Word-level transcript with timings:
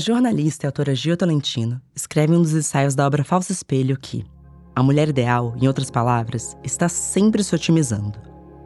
jornalista 0.00 0.64
e 0.64 0.68
autora 0.68 0.94
Gio 0.94 1.16
Tolentino 1.16 1.80
escreve 1.94 2.34
um 2.34 2.42
dos 2.42 2.54
ensaios 2.54 2.94
da 2.94 3.06
obra 3.06 3.22
Falso 3.22 3.52
Espelho 3.52 3.96
que 3.96 4.24
a 4.74 4.82
mulher 4.82 5.08
ideal, 5.08 5.54
em 5.60 5.66
outras 5.66 5.90
palavras, 5.90 6.56
está 6.64 6.88
sempre 6.88 7.44
se 7.44 7.54
otimizando. 7.54 8.18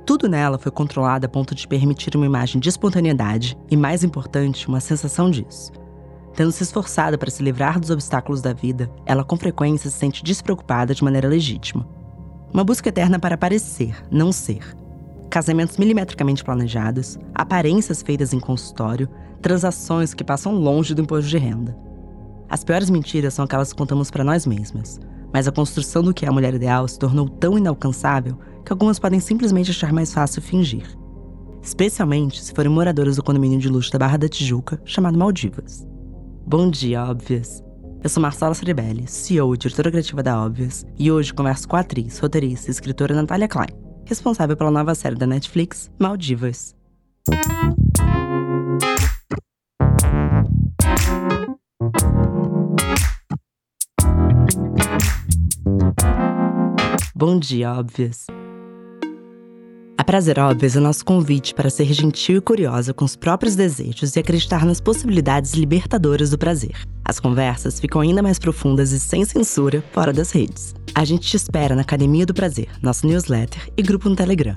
Tudo 0.07 0.29
nela 0.29 0.59
foi 0.59 0.71
controlado 0.71 1.27
a 1.27 1.29
ponto 1.29 1.55
de 1.55 1.67
permitir 1.67 2.15
uma 2.15 2.27
imagem 2.27 2.61
de 2.61 2.69
espontaneidade 2.69 3.57
e, 3.71 3.77
mais 3.77 4.05
importante, 4.05 4.69
uma 4.69 4.81
sensação 4.81 5.31
disso. 5.31 5.73
Tendo 6.35 6.53
se 6.53 6.63
esforçado 6.63 7.19
para 7.19 7.31
se 7.31 7.43
livrar 7.43 7.81
dos 7.81 7.91
obstáculos 7.91 8.43
da 8.43 8.53
vida, 8.53 8.91
ela 9.07 9.25
com 9.25 9.37
frequência 9.37 9.91
se 9.91 9.97
sente 9.97 10.23
despreocupada 10.23 10.95
de 10.95 11.03
maneira 11.03 11.27
legítima. 11.27 11.89
Uma 12.53 12.63
busca 12.63 12.91
eterna 12.91 13.19
para 13.19 13.39
parecer, 13.39 13.97
não 14.11 14.31
ser. 14.31 14.77
Casamentos 15.31 15.79
milimetricamente 15.79 16.45
planejados, 16.45 17.19
aparências 17.35 18.03
feitas 18.03 18.33
em 18.33 18.39
consultório, 18.39 19.09
transações 19.45 20.15
que 20.15 20.25
passam 20.25 20.55
longe 20.55 20.95
do 20.95 21.03
imposto 21.03 21.29
de 21.29 21.37
renda. 21.37 21.77
As 22.49 22.65
piores 22.65 22.89
mentiras 22.89 23.35
são 23.35 23.45
aquelas 23.45 23.75
que 23.75 23.79
contamos 23.79 24.11
para 24.11 24.25
nós 24.25 24.47
mesmas, 24.47 24.99
mas 25.31 25.47
a 25.47 25.53
construção 25.53 26.03
do 26.03 26.15
que 26.15 26.25
é 26.25 26.29
a 26.29 26.33
mulher 26.33 26.55
ideal 26.55 26.89
se 26.89 26.99
tornou 26.99 27.29
tão 27.29 27.59
inalcançável 27.59 28.39
que 28.65 28.73
algumas 28.73 28.99
podem 28.99 29.21
simplesmente 29.21 29.71
achar 29.71 29.93
mais 29.93 30.15
fácil 30.15 30.41
fingir. 30.41 30.87
Especialmente 31.63 32.43
se 32.43 32.55
forem 32.55 32.73
moradoras 32.73 33.17
do 33.17 33.23
condomínio 33.23 33.59
de 33.59 33.69
luxo 33.69 33.93
da 33.93 33.99
Barra 33.99 34.17
da 34.17 34.31
Tijuca, 34.31 34.81
chamado 34.83 35.19
Maldivas. 35.19 35.87
Bom 36.47 36.71
dia, 36.71 37.05
óbvias! 37.05 37.63
Eu 38.03 38.09
sou 38.09 38.23
Marcela 38.23 38.55
Ceribelli, 38.55 39.07
CEO 39.07 39.55
e 39.55 39.59
diretora 39.59 39.91
criativa 39.91 40.23
da 40.23 40.43
Óbvias, 40.43 40.87
e 40.99 41.13
hoje 41.13 41.35
converso 41.35 41.69
com 41.69 41.77
a 41.77 41.81
atriz, 41.81 42.19
roteirista 42.19 42.69
e 42.69 42.71
escritora 42.71 43.15
Natália 43.15 43.49
Klein, 43.49 43.77
responsável 44.07 44.57
pela 44.57 44.71
nova 44.71 44.95
série 44.95 45.17
da 45.17 45.27
Netflix, 45.27 45.91
Maldivas. 46.01 46.75
Bom 57.17 57.39
dia, 57.39 57.73
óbvias! 57.73 58.27
A 59.97 60.03
Prazer 60.03 60.37
Óbvias 60.37 60.75
é 60.75 60.81
nosso 60.81 61.05
convite 61.05 61.55
para 61.55 61.71
ser 61.71 61.93
gentil 61.93 62.39
e 62.39 62.41
curiosa 62.41 62.93
com 62.93 63.05
os 63.05 63.15
próprios 63.15 63.55
desejos 63.55 64.17
e 64.17 64.19
acreditar 64.19 64.67
nas 64.67 64.81
possibilidades 64.81 65.53
libertadoras 65.53 66.31
do 66.31 66.39
prazer. 66.39 66.77
As 67.05 67.21
conversas 67.21 67.79
ficam 67.79 68.01
ainda 68.01 68.21
mais 68.21 68.41
profundas 68.41 68.91
e 68.91 68.99
sem 68.99 69.25
censura 69.25 69.81
fora 69.93 70.13
das 70.13 70.33
redes. 70.33 70.75
A 70.93 71.05
gente 71.05 71.29
te 71.29 71.37
espera 71.37 71.77
na 71.77 71.83
Academia 71.83 72.27
do 72.27 72.35
Prazer, 72.35 72.69
nosso 72.83 73.07
newsletter 73.07 73.71
e 73.77 73.83
grupo 73.83 74.09
no 74.09 74.17
Telegram. 74.17 74.57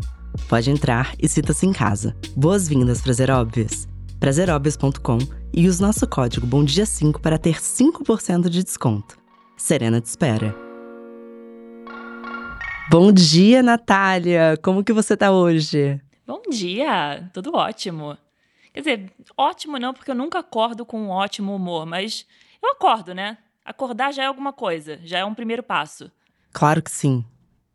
Pode 0.49 0.71
entrar 0.71 1.13
e 1.21 1.29
cita-se 1.29 1.67
em 1.67 1.71
casa. 1.71 2.15
Boas-vindas, 2.35 3.01
Prazer 3.01 3.29
Óbvias! 3.29 3.87
prazeróbvias.com 4.19 5.19
e 5.53 5.69
use 5.69 5.79
nosso 5.79 6.07
código 6.07 6.47
BOMDIA5 6.47 7.19
para 7.19 7.37
ter 7.37 7.57
5% 7.57 8.49
de 8.49 8.63
desconto. 8.63 9.15
Serena 9.55 10.01
te 10.01 10.07
espera! 10.07 10.66
Bom 12.89 13.11
dia, 13.11 13.61
Natália! 13.61 14.57
Como 14.63 14.81
que 14.81 14.93
você 14.93 15.17
tá 15.17 15.29
hoje? 15.29 15.99
Bom 16.25 16.41
dia! 16.49 17.29
Tudo 17.33 17.53
ótimo. 17.53 18.17
Quer 18.73 18.79
dizer, 18.79 19.11
ótimo 19.35 19.77
não, 19.77 19.93
porque 19.93 20.09
eu 20.09 20.15
nunca 20.15 20.39
acordo 20.39 20.85
com 20.85 21.01
um 21.01 21.09
ótimo 21.09 21.53
humor, 21.53 21.85
mas 21.85 22.25
eu 22.63 22.71
acordo, 22.71 23.13
né? 23.13 23.37
Acordar 23.65 24.13
já 24.13 24.23
é 24.23 24.27
alguma 24.27 24.53
coisa, 24.53 25.01
já 25.03 25.19
é 25.19 25.25
um 25.25 25.33
primeiro 25.33 25.61
passo. 25.61 26.09
Claro 26.53 26.81
que 26.81 26.89
sim. 26.89 27.25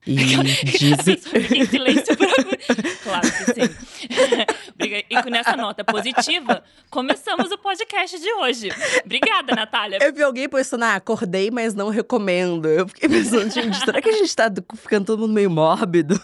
E 0.04 0.14
dizem. 0.78 1.20
em 1.54 1.64
silêncio 1.66 2.16
pra... 2.16 2.28
Claro 3.02 3.22
que 3.22 3.54
sim. 3.54 3.92
e 5.08 5.30
nessa 5.30 5.56
nota 5.56 5.84
positiva, 5.84 6.64
começamos 6.90 7.52
o 7.52 7.58
podcast 7.58 8.18
de 8.18 8.32
hoje. 8.34 8.68
Obrigada, 9.04 9.54
Natália. 9.54 9.98
Eu 10.02 10.12
vi 10.12 10.22
alguém 10.22 10.48
postando, 10.48 10.84
ah, 10.84 10.96
acordei, 10.96 11.50
mas 11.52 11.74
não 11.74 11.88
recomendo. 11.88 12.66
Eu 12.66 12.88
fiquei 12.88 13.08
pensando, 13.08 13.48
gente, 13.50 13.76
será 13.78 14.02
que 14.02 14.08
a 14.08 14.12
gente 14.12 14.34
tá 14.34 14.50
ficando 14.74 15.06
todo 15.06 15.20
mundo 15.20 15.34
meio 15.34 15.50
mórbido? 15.50 16.20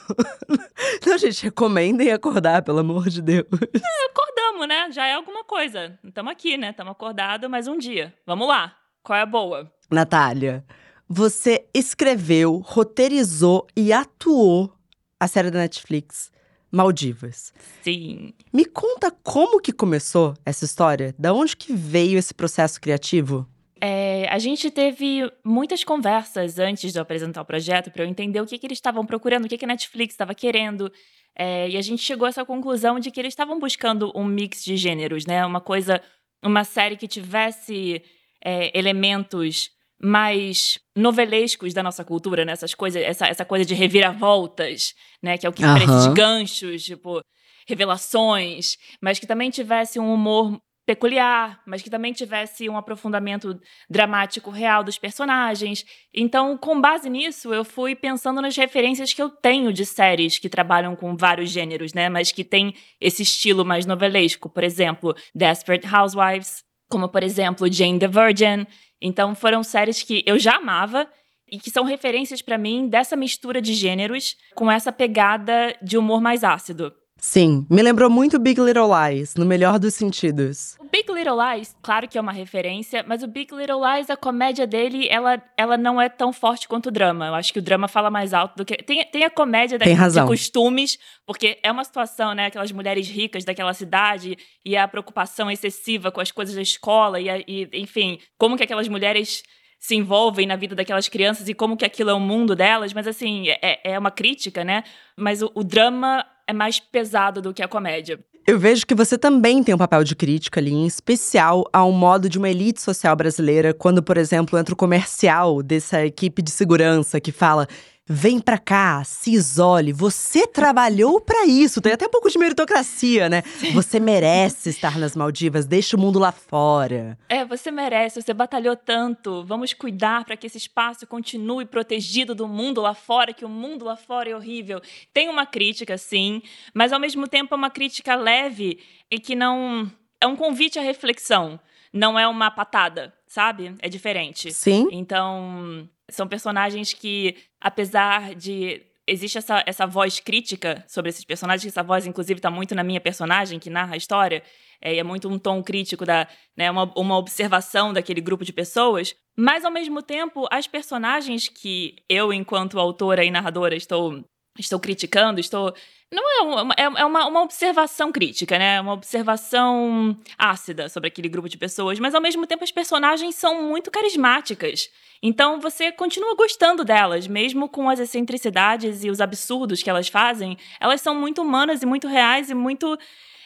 Não, 1.06 1.16
gente, 1.16 1.44
recomendem 1.44 2.10
acordar, 2.10 2.62
pelo 2.62 2.78
amor 2.78 3.08
de 3.08 3.22
Deus. 3.22 3.46
É, 3.74 4.06
acordamos, 4.10 4.66
né? 4.68 4.90
Já 4.90 5.06
é 5.06 5.14
alguma 5.14 5.44
coisa. 5.44 5.98
Estamos 6.04 6.32
aqui, 6.32 6.56
né? 6.56 6.70
Estamos 6.70 6.92
acordados 6.92 7.48
mais 7.48 7.66
um 7.68 7.78
dia. 7.78 8.14
Vamos 8.26 8.48
lá. 8.48 8.74
Qual 9.02 9.18
é 9.18 9.22
a 9.22 9.26
boa? 9.26 9.70
Natália. 9.90 10.64
Você 11.08 11.64
escreveu, 11.72 12.58
roteirizou 12.58 13.66
e 13.74 13.94
atuou 13.94 14.70
a 15.18 15.26
série 15.26 15.50
da 15.50 15.60
Netflix 15.60 16.30
Maldivas. 16.70 17.54
Sim. 17.82 18.34
Me 18.52 18.66
conta 18.66 19.10
como 19.10 19.58
que 19.58 19.72
começou 19.72 20.34
essa 20.44 20.66
história? 20.66 21.14
Da 21.18 21.32
onde 21.32 21.56
que 21.56 21.72
veio 21.72 22.18
esse 22.18 22.34
processo 22.34 22.78
criativo? 22.78 23.48
É, 23.80 24.28
a 24.28 24.38
gente 24.38 24.70
teve 24.70 25.22
muitas 25.42 25.82
conversas 25.82 26.58
antes 26.58 26.92
de 26.92 26.98
eu 26.98 27.02
apresentar 27.02 27.40
o 27.40 27.46
projeto 27.46 27.90
para 27.90 28.04
eu 28.04 28.08
entender 28.08 28.42
o 28.42 28.46
que, 28.46 28.58
que 28.58 28.66
eles 28.66 28.76
estavam 28.76 29.06
procurando, 29.06 29.46
o 29.46 29.48
que, 29.48 29.56
que 29.56 29.64
a 29.64 29.68
Netflix 29.68 30.12
estava 30.12 30.34
querendo. 30.34 30.92
É, 31.34 31.70
e 31.70 31.76
a 31.78 31.80
gente 31.80 32.02
chegou 32.02 32.26
a 32.26 32.28
essa 32.28 32.44
conclusão 32.44 33.00
de 33.00 33.10
que 33.10 33.18
eles 33.18 33.32
estavam 33.32 33.58
buscando 33.58 34.12
um 34.14 34.24
mix 34.24 34.62
de 34.62 34.76
gêneros, 34.76 35.24
né? 35.24 35.46
Uma 35.46 35.60
coisa, 35.60 36.02
uma 36.44 36.64
série 36.64 36.98
que 36.98 37.08
tivesse 37.08 38.02
é, 38.44 38.76
elementos 38.78 39.70
mais 40.00 40.78
novelescos 40.96 41.74
da 41.74 41.82
nossa 41.82 42.04
cultura, 42.04 42.44
né? 42.44 42.52
Essas 42.52 42.74
coisas, 42.74 43.02
essa, 43.02 43.26
essa 43.26 43.44
coisa 43.44 43.64
de 43.64 43.74
reviravoltas, 43.74 44.94
né? 45.22 45.36
Que 45.36 45.46
é 45.46 45.48
o 45.48 45.52
que 45.52 45.64
uhum. 45.64 45.76
esses 45.76 46.06
ganchos, 46.14 46.84
tipo, 46.84 47.20
revelações, 47.66 48.76
mas 49.02 49.18
que 49.18 49.26
também 49.26 49.50
tivesse 49.50 49.98
um 49.98 50.12
humor 50.12 50.60
peculiar, 50.88 51.60
mas 51.66 51.82
que 51.82 51.90
também 51.90 52.14
tivesse 52.14 52.66
um 52.66 52.78
aprofundamento 52.78 53.60
dramático 53.90 54.50
real 54.50 54.82
dos 54.82 54.96
personagens. 54.96 55.84
Então, 56.14 56.56
com 56.56 56.80
base 56.80 57.10
nisso, 57.10 57.52
eu 57.52 57.62
fui 57.62 57.94
pensando 57.94 58.40
nas 58.40 58.56
referências 58.56 59.12
que 59.12 59.20
eu 59.20 59.28
tenho 59.28 59.70
de 59.70 59.84
séries 59.84 60.38
que 60.38 60.48
trabalham 60.48 60.96
com 60.96 61.14
vários 61.14 61.50
gêneros, 61.50 61.92
né? 61.92 62.08
Mas 62.08 62.32
que 62.32 62.42
tem 62.42 62.74
esse 62.98 63.22
estilo 63.22 63.66
mais 63.66 63.84
novelesco. 63.84 64.48
Por 64.48 64.64
exemplo, 64.64 65.14
Desperate 65.34 65.86
Housewives, 65.86 66.64
como 66.88 67.06
por 67.06 67.22
exemplo 67.22 67.70
Jane 67.70 67.98
the 67.98 68.08
Virgin. 68.08 68.66
Então 69.00 69.34
foram 69.34 69.62
séries 69.62 70.02
que 70.02 70.22
eu 70.26 70.38
já 70.38 70.56
amava 70.56 71.08
e 71.50 71.58
que 71.58 71.70
são 71.70 71.84
referências 71.84 72.42
para 72.42 72.58
mim 72.58 72.88
dessa 72.88 73.16
mistura 73.16 73.60
de 73.60 73.74
gêneros 73.74 74.36
com 74.54 74.70
essa 74.70 74.92
pegada 74.92 75.76
de 75.82 75.96
humor 75.96 76.20
mais 76.20 76.44
ácido. 76.44 76.92
Sim, 77.20 77.66
me 77.68 77.82
lembrou 77.82 78.08
muito 78.08 78.38
Big 78.38 78.60
Little 78.60 78.88
Lies, 78.88 79.34
no 79.34 79.44
melhor 79.44 79.78
dos 79.78 79.94
sentidos. 79.94 80.76
O 80.78 80.84
Big 80.84 81.12
Little 81.12 81.36
Lies, 81.36 81.74
claro 81.82 82.06
que 82.06 82.16
é 82.16 82.20
uma 82.20 82.32
referência, 82.32 83.04
mas 83.06 83.24
o 83.24 83.26
Big 83.26 83.52
Little 83.52 83.80
Lies, 83.84 84.08
a 84.08 84.16
comédia 84.16 84.66
dele, 84.68 85.08
ela, 85.10 85.42
ela 85.56 85.76
não 85.76 86.00
é 86.00 86.08
tão 86.08 86.32
forte 86.32 86.68
quanto 86.68 86.86
o 86.86 86.90
drama. 86.92 87.26
Eu 87.26 87.34
acho 87.34 87.52
que 87.52 87.58
o 87.58 87.62
drama 87.62 87.88
fala 87.88 88.08
mais 88.08 88.32
alto 88.32 88.56
do 88.56 88.64
que. 88.64 88.76
Tem, 88.76 89.04
tem 89.10 89.24
a 89.24 89.30
comédia 89.30 89.78
da, 89.78 89.84
de 89.84 90.26
costumes, 90.26 90.96
porque 91.26 91.58
é 91.62 91.72
uma 91.72 91.82
situação, 91.82 92.34
né? 92.34 92.46
Aquelas 92.46 92.70
mulheres 92.70 93.08
ricas 93.08 93.44
daquela 93.44 93.74
cidade 93.74 94.38
e 94.64 94.76
a 94.76 94.86
preocupação 94.86 95.50
excessiva 95.50 96.12
com 96.12 96.20
as 96.20 96.30
coisas 96.30 96.54
da 96.54 96.62
escola 96.62 97.20
e, 97.20 97.28
e 97.46 97.68
enfim, 97.74 98.20
como 98.38 98.56
que 98.56 98.62
aquelas 98.62 98.86
mulheres 98.86 99.42
se 99.78 99.94
envolvem 99.94 100.46
na 100.46 100.56
vida 100.56 100.74
daquelas 100.74 101.08
crianças 101.08 101.48
e 101.48 101.54
como 101.54 101.76
que 101.76 101.84
aquilo 101.84 102.10
é 102.10 102.14
o 102.14 102.20
mundo 102.20 102.56
delas, 102.56 102.92
mas 102.92 103.06
assim, 103.06 103.48
é, 103.48 103.92
é 103.92 103.98
uma 103.98 104.10
crítica, 104.10 104.64
né? 104.64 104.82
Mas 105.16 105.42
o, 105.42 105.50
o 105.54 105.62
drama 105.62 106.24
é 106.48 106.52
mais 106.52 106.80
pesado 106.80 107.42
do 107.42 107.52
que 107.52 107.62
a 107.62 107.68
comédia. 107.68 108.18
Eu 108.46 108.58
vejo 108.58 108.86
que 108.86 108.94
você 108.94 109.18
também 109.18 109.62
tem 109.62 109.74
um 109.74 109.78
papel 109.78 110.02
de 110.02 110.16
crítica 110.16 110.58
ali, 110.58 110.72
em 110.72 110.86
especial 110.86 111.68
ao 111.70 111.92
modo 111.92 112.30
de 112.30 112.38
uma 112.38 112.48
elite 112.48 112.80
social 112.80 113.14
brasileira, 113.14 113.74
quando, 113.74 114.02
por 114.02 114.16
exemplo, 114.16 114.58
entra 114.58 114.72
o 114.72 114.76
comercial 114.76 115.62
dessa 115.62 116.06
equipe 116.06 116.40
de 116.40 116.50
segurança 116.50 117.20
que 117.20 117.30
fala 117.30 117.68
Vem 118.08 118.40
pra 118.40 118.56
cá, 118.56 119.04
se 119.04 119.32
isole. 119.32 119.92
Você 119.92 120.46
trabalhou 120.46 121.20
para 121.20 121.44
isso. 121.46 121.80
Tem 121.80 121.92
até 121.92 122.06
um 122.06 122.10
pouco 122.10 122.30
de 122.30 122.38
meritocracia, 122.38 123.28
né? 123.28 123.42
Sim. 123.42 123.72
Você 123.72 124.00
merece 124.00 124.70
estar 124.70 124.98
nas 124.98 125.14
Maldivas. 125.14 125.66
Deixa 125.66 125.94
o 125.94 126.00
mundo 126.00 126.18
lá 126.18 126.32
fora. 126.32 127.18
É, 127.28 127.44
você 127.44 127.70
merece. 127.70 128.22
Você 128.22 128.32
batalhou 128.32 128.74
tanto. 128.74 129.44
Vamos 129.44 129.74
cuidar 129.74 130.24
para 130.24 130.36
que 130.36 130.46
esse 130.46 130.56
espaço 130.56 131.06
continue 131.06 131.66
protegido 131.66 132.34
do 132.34 132.48
mundo 132.48 132.80
lá 132.80 132.94
fora, 132.94 133.34
que 133.34 133.44
o 133.44 133.48
mundo 133.48 133.84
lá 133.84 133.96
fora 133.96 134.30
é 134.30 134.34
horrível. 134.34 134.80
Tem 135.12 135.28
uma 135.28 135.44
crítica, 135.44 135.98
sim, 135.98 136.40
mas 136.72 136.92
ao 136.92 137.00
mesmo 137.00 137.28
tempo 137.28 137.54
é 137.54 137.56
uma 137.56 137.70
crítica 137.70 138.14
leve 138.14 138.78
e 139.10 139.18
que 139.18 139.34
não. 139.34 139.90
É 140.20 140.26
um 140.26 140.34
convite 140.34 140.78
à 140.78 140.82
reflexão. 140.82 141.60
Não 141.92 142.18
é 142.18 142.26
uma 142.26 142.50
patada, 142.50 143.12
sabe? 143.26 143.74
É 143.80 143.88
diferente. 143.88 144.52
Sim. 144.52 144.88
Então, 144.90 145.88
são 146.10 146.26
personagens 146.26 146.92
que, 146.92 147.36
apesar 147.60 148.34
de 148.34 148.82
existe 149.08 149.38
essa, 149.38 149.62
essa 149.66 149.86
voz 149.86 150.20
crítica 150.20 150.84
sobre 150.86 151.08
esses 151.08 151.24
personagens, 151.24 151.72
essa 151.72 151.82
voz, 151.82 152.06
inclusive, 152.06 152.38
está 152.38 152.50
muito 152.50 152.74
na 152.74 152.84
minha 152.84 153.00
personagem, 153.00 153.58
que 153.58 153.70
narra 153.70 153.94
a 153.94 153.96
história, 153.96 154.42
é, 154.80 154.98
é 154.98 155.02
muito 155.02 155.28
um 155.28 155.38
tom 155.38 155.62
crítico, 155.62 156.04
da, 156.04 156.28
né, 156.56 156.70
uma, 156.70 156.92
uma 156.94 157.16
observação 157.16 157.92
daquele 157.92 158.20
grupo 158.20 158.44
de 158.44 158.52
pessoas, 158.52 159.16
mas, 159.36 159.64
ao 159.64 159.70
mesmo 159.70 160.02
tempo, 160.02 160.46
as 160.50 160.66
personagens 160.66 161.48
que 161.48 161.96
eu, 162.08 162.32
enquanto 162.32 162.78
autora 162.78 163.24
e 163.24 163.30
narradora, 163.30 163.74
estou 163.74 164.22
estou 164.58 164.78
criticando, 164.78 165.40
estou. 165.40 165.74
Não 166.10 166.38
é 166.38 166.42
uma, 166.42 166.74
é, 166.74 166.82
é 166.82 167.04
uma, 167.04 167.26
uma 167.26 167.42
observação 167.42 168.10
crítica, 168.10 168.58
né? 168.58 168.80
Uma 168.80 168.94
observação 168.94 170.16
ácida 170.38 170.88
sobre 170.88 171.08
aquele 171.08 171.28
grupo 171.28 171.48
de 171.48 171.58
pessoas, 171.58 171.98
mas 171.98 172.14
ao 172.14 172.20
mesmo 172.20 172.46
tempo 172.46 172.64
as 172.64 172.70
personagens 172.70 173.34
são 173.34 173.62
muito 173.62 173.90
carismáticas. 173.90 174.90
Então 175.22 175.60
você 175.60 175.90
continua 175.92 176.34
gostando 176.34 176.84
delas, 176.84 177.26
mesmo 177.26 177.68
com 177.68 177.90
as 177.90 177.98
excentricidades 177.98 179.04
e 179.04 179.10
os 179.10 179.20
absurdos 179.20 179.82
que 179.82 179.90
elas 179.90 180.08
fazem. 180.08 180.56
Elas 180.80 181.00
são 181.00 181.14
muito 181.14 181.42
humanas 181.42 181.82
e 181.82 181.86
muito 181.86 182.06
reais 182.06 182.50
e 182.50 182.54
muito. 182.54 182.98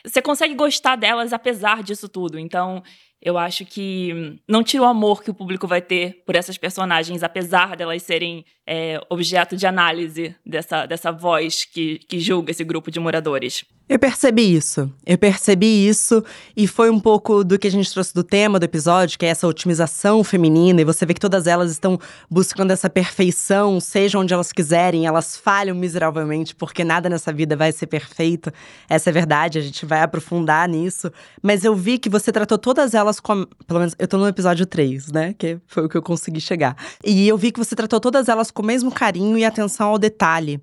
Você 0.05 0.21
consegue 0.21 0.55
gostar 0.55 0.97
delas 0.97 1.33
apesar 1.33 1.83
disso 1.83 2.09
tudo. 2.09 2.39
Então, 2.39 2.83
eu 3.23 3.39
acho 3.39 3.65
que 3.65 4.41
não 4.49 4.65
tira 4.65 4.83
o 4.83 4.87
amor 4.87 5.23
que 5.23 5.31
o 5.31 5.35
público 5.35 5.67
vai 5.67 5.81
ter 5.81 6.23
por 6.27 6.35
essas 6.35 6.59
personagens, 6.59 7.23
apesar 7.23 7.77
delas 7.77 8.03
serem 8.03 8.45
é, 8.67 9.01
objeto 9.09 9.57
de 9.57 9.65
análise 9.65 10.35
dessa, 10.45 10.87
dessa 10.87 11.13
voz 11.13 11.65
que, 11.65 12.01
que 12.01 12.19
julga 12.19 12.51
esse 12.51 12.65
grupo 12.65 12.91
de 12.91 12.99
moradores. 12.99 13.65
Eu 13.89 13.99
percebi 13.99 14.55
isso. 14.55 14.91
Eu 15.05 15.19
percebi 15.19 15.87
isso 15.87 16.25
e 16.57 16.67
foi 16.67 16.89
um 16.89 16.99
pouco 16.99 17.45
do 17.45 17.59
que 17.59 17.67
a 17.67 17.71
gente 17.71 17.93
trouxe 17.93 18.15
do 18.15 18.23
tema 18.23 18.59
do 18.59 18.65
episódio, 18.65 19.19
que 19.19 19.27
é 19.27 19.29
essa 19.29 19.47
otimização 19.47 20.25
feminina, 20.25 20.81
e 20.81 20.85
você 20.85 21.05
vê 21.05 21.13
que 21.13 21.21
todas 21.21 21.47
elas 21.47 21.71
estão 21.71 21.99
buscando 22.31 22.71
essa 22.71 22.89
perfeição, 22.89 23.81
seja 23.81 24.19
onde 24.19 24.33
elas 24.33 24.53
quiserem, 24.53 25.07
elas 25.07 25.37
falham 25.37 25.77
miseravelmente, 25.77 26.55
porque 26.55 26.85
nada 26.85 27.09
nessa 27.09 27.33
vida 27.33 27.57
vai 27.57 27.73
ser 27.73 27.87
perfeito. 27.87 28.53
Essa 28.89 29.11
é 29.11 29.13
verdade, 29.13 29.59
a 29.59 29.63
gente 29.63 29.85
vai 29.85 30.01
aprofundar 30.01 30.69
nisso. 30.69 31.13
Mas 31.43 31.65
eu 31.65 31.75
vi 31.75 31.99
que 31.99 32.09
você 32.09 32.33
tratou 32.33 32.59
todas 32.59 32.95
elas 32.95 33.21
com. 33.21 33.47
Pelo 33.67 33.81
menos 33.81 33.95
eu 33.99 34.09
tô 34.09 34.17
no 34.17 34.27
episódio 34.27 34.65
3, 34.65 35.13
né? 35.13 35.35
Que 35.35 35.59
foi 35.67 35.85
o 35.85 35.89
que 35.89 35.97
eu 35.97 36.03
consegui 36.03 36.41
chegar. 36.41 36.77
E 37.05 37.29
eu 37.29 37.37
vi 37.37 37.53
que 37.53 37.59
você 37.59 37.75
tratou 37.75 38.01
todas 38.01 38.29
elas 38.29 38.51
com 38.51 38.63
o 38.63 38.65
mesmo 38.67 38.91
carinho 38.91 39.37
e 39.37 39.45
atenção 39.45 39.89
ao 39.89 39.99
detalhe. 39.99 40.61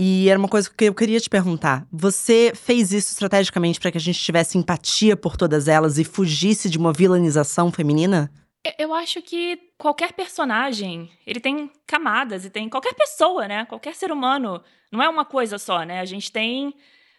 E 0.00 0.28
era 0.28 0.38
uma 0.38 0.46
coisa 0.46 0.70
que 0.70 0.84
eu 0.84 0.94
queria 0.94 1.18
te 1.18 1.28
perguntar. 1.28 1.84
Você 1.90 2.52
fez 2.54 2.92
isso 2.92 3.10
estrategicamente 3.10 3.80
para 3.80 3.90
que 3.90 3.98
a 3.98 4.00
gente 4.00 4.20
tivesse 4.20 4.56
empatia 4.56 5.16
por 5.16 5.36
todas 5.36 5.66
elas 5.66 5.98
e 5.98 6.04
fugisse 6.04 6.70
de 6.70 6.78
uma 6.78 6.92
vilanização 6.92 7.72
feminina? 7.72 8.30
Eu 8.78 8.94
acho 8.94 9.20
que 9.20 9.58
qualquer 9.76 10.12
personagem, 10.12 11.10
ele 11.26 11.40
tem 11.40 11.68
camadas 11.84 12.44
e 12.44 12.50
tem 12.50 12.68
qualquer 12.68 12.94
pessoa, 12.94 13.48
né? 13.48 13.64
Qualquer 13.64 13.96
ser 13.96 14.12
humano, 14.12 14.62
não 14.92 15.02
é 15.02 15.08
uma 15.08 15.24
coisa 15.24 15.58
só, 15.58 15.82
né? 15.82 15.98
A 15.98 16.04
gente 16.04 16.30
tem 16.30 16.72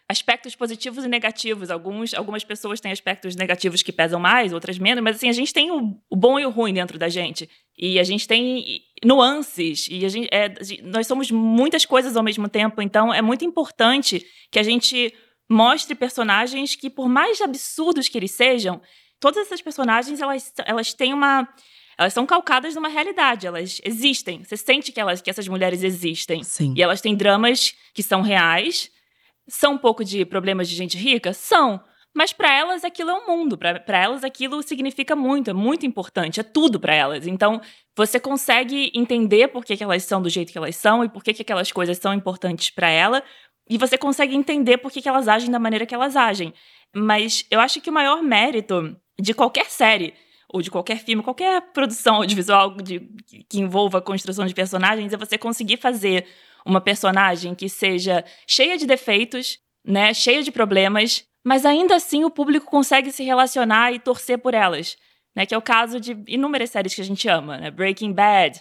aspectos 0.08 0.56
positivos 0.56 1.04
e 1.04 1.08
negativos. 1.08 1.70
Alguns, 1.70 2.14
algumas 2.14 2.44
pessoas 2.44 2.80
têm 2.80 2.90
aspectos 2.90 3.36
negativos 3.36 3.82
que 3.82 3.92
pesam 3.92 4.18
mais, 4.18 4.54
outras 4.54 4.78
menos, 4.78 5.04
mas 5.04 5.16
assim, 5.16 5.28
a 5.28 5.34
gente 5.34 5.52
tem 5.52 5.70
o, 5.70 5.96
o 6.08 6.16
bom 6.16 6.40
e 6.40 6.46
o 6.46 6.50
ruim 6.50 6.72
dentro 6.72 6.98
da 6.98 7.10
gente. 7.10 7.46
E 7.82 7.98
a 7.98 8.04
gente 8.04 8.28
tem 8.28 8.82
nuances, 9.02 9.88
e 9.90 10.04
a 10.04 10.08
gente, 10.10 10.28
é, 10.30 10.52
nós 10.82 11.06
somos 11.06 11.30
muitas 11.30 11.86
coisas 11.86 12.14
ao 12.14 12.22
mesmo 12.22 12.46
tempo, 12.46 12.82
então 12.82 13.12
é 13.12 13.22
muito 13.22 13.42
importante 13.42 14.26
que 14.50 14.58
a 14.58 14.62
gente 14.62 15.14
mostre 15.48 15.94
personagens 15.94 16.76
que, 16.76 16.90
por 16.90 17.08
mais 17.08 17.40
absurdos 17.40 18.06
que 18.06 18.18
eles 18.18 18.32
sejam, 18.32 18.82
todas 19.18 19.46
essas 19.46 19.62
personagens, 19.62 20.20
elas, 20.20 20.52
elas 20.66 20.92
têm 20.92 21.14
uma 21.14 21.48
elas 21.96 22.14
são 22.14 22.24
calcadas 22.24 22.74
numa 22.74 22.88
realidade, 22.88 23.46
elas 23.46 23.78
existem. 23.84 24.42
Você 24.42 24.56
sente 24.56 24.90
que, 24.90 24.98
elas, 24.98 25.20
que 25.20 25.28
essas 25.28 25.46
mulheres 25.46 25.82
existem. 25.82 26.42
Sim. 26.42 26.72
E 26.74 26.82
elas 26.82 27.02
têm 27.02 27.14
dramas 27.14 27.74
que 27.92 28.02
são 28.02 28.22
reais, 28.22 28.90
são 29.46 29.74
um 29.74 29.78
pouco 29.78 30.02
de 30.02 30.24
problemas 30.24 30.66
de 30.66 30.74
gente 30.74 30.96
rica? 30.96 31.34
São. 31.34 31.78
Mas 32.14 32.32
para 32.32 32.52
elas 32.52 32.84
aquilo 32.84 33.10
é 33.10 33.14
um 33.14 33.26
mundo, 33.26 33.56
para 33.56 33.98
elas 33.98 34.24
aquilo 34.24 34.62
significa 34.62 35.14
muito, 35.14 35.50
é 35.50 35.52
muito 35.52 35.86
importante, 35.86 36.40
é 36.40 36.42
tudo 36.42 36.80
para 36.80 36.92
elas. 36.94 37.26
Então, 37.26 37.60
você 37.96 38.18
consegue 38.18 38.90
entender 38.94 39.48
por 39.48 39.64
que, 39.64 39.76
que 39.76 39.84
elas 39.84 40.02
são 40.02 40.20
do 40.20 40.28
jeito 40.28 40.50
que 40.50 40.58
elas 40.58 40.74
são 40.74 41.04
e 41.04 41.08
por 41.08 41.22
que, 41.22 41.32
que 41.32 41.42
aquelas 41.42 41.70
coisas 41.70 41.98
são 41.98 42.12
importantes 42.12 42.70
para 42.70 42.88
ela, 42.88 43.22
e 43.68 43.78
você 43.78 43.96
consegue 43.96 44.34
entender 44.34 44.78
por 44.78 44.90
que, 44.90 45.00
que 45.00 45.08
elas 45.08 45.28
agem 45.28 45.48
da 45.48 45.58
maneira 45.60 45.86
que 45.86 45.94
elas 45.94 46.16
agem. 46.16 46.52
Mas 46.92 47.46
eu 47.48 47.60
acho 47.60 47.80
que 47.80 47.88
o 47.88 47.92
maior 47.92 48.20
mérito 48.20 48.96
de 49.20 49.32
qualquer 49.32 49.66
série, 49.66 50.12
ou 50.52 50.60
de 50.60 50.70
qualquer 50.70 50.98
filme, 50.98 51.22
qualquer 51.22 51.60
produção 51.72 52.16
audiovisual 52.16 52.74
de, 52.74 53.00
que 53.48 53.60
envolva 53.60 53.98
a 53.98 54.02
construção 54.02 54.44
de 54.44 54.54
personagens, 54.54 55.12
é 55.12 55.16
você 55.16 55.38
conseguir 55.38 55.76
fazer 55.76 56.26
uma 56.66 56.80
personagem 56.80 57.54
que 57.54 57.68
seja 57.68 58.24
cheia 58.44 58.76
de 58.76 58.86
defeitos, 58.86 59.60
né, 59.84 60.12
cheia 60.12 60.42
de 60.42 60.50
problemas, 60.50 61.24
mas 61.44 61.64
ainda 61.64 61.96
assim 61.96 62.24
o 62.24 62.30
público 62.30 62.66
consegue 62.66 63.10
se 63.12 63.22
relacionar 63.24 63.92
e 63.92 63.98
torcer 63.98 64.38
por 64.38 64.54
elas, 64.54 64.96
né, 65.34 65.46
que 65.46 65.54
é 65.54 65.58
o 65.58 65.62
caso 65.62 66.00
de 66.00 66.16
inúmeras 66.26 66.70
séries 66.70 66.94
que 66.94 67.00
a 67.00 67.04
gente 67.04 67.28
ama, 67.28 67.58
né, 67.58 67.70
Breaking 67.70 68.12
Bad, 68.12 68.60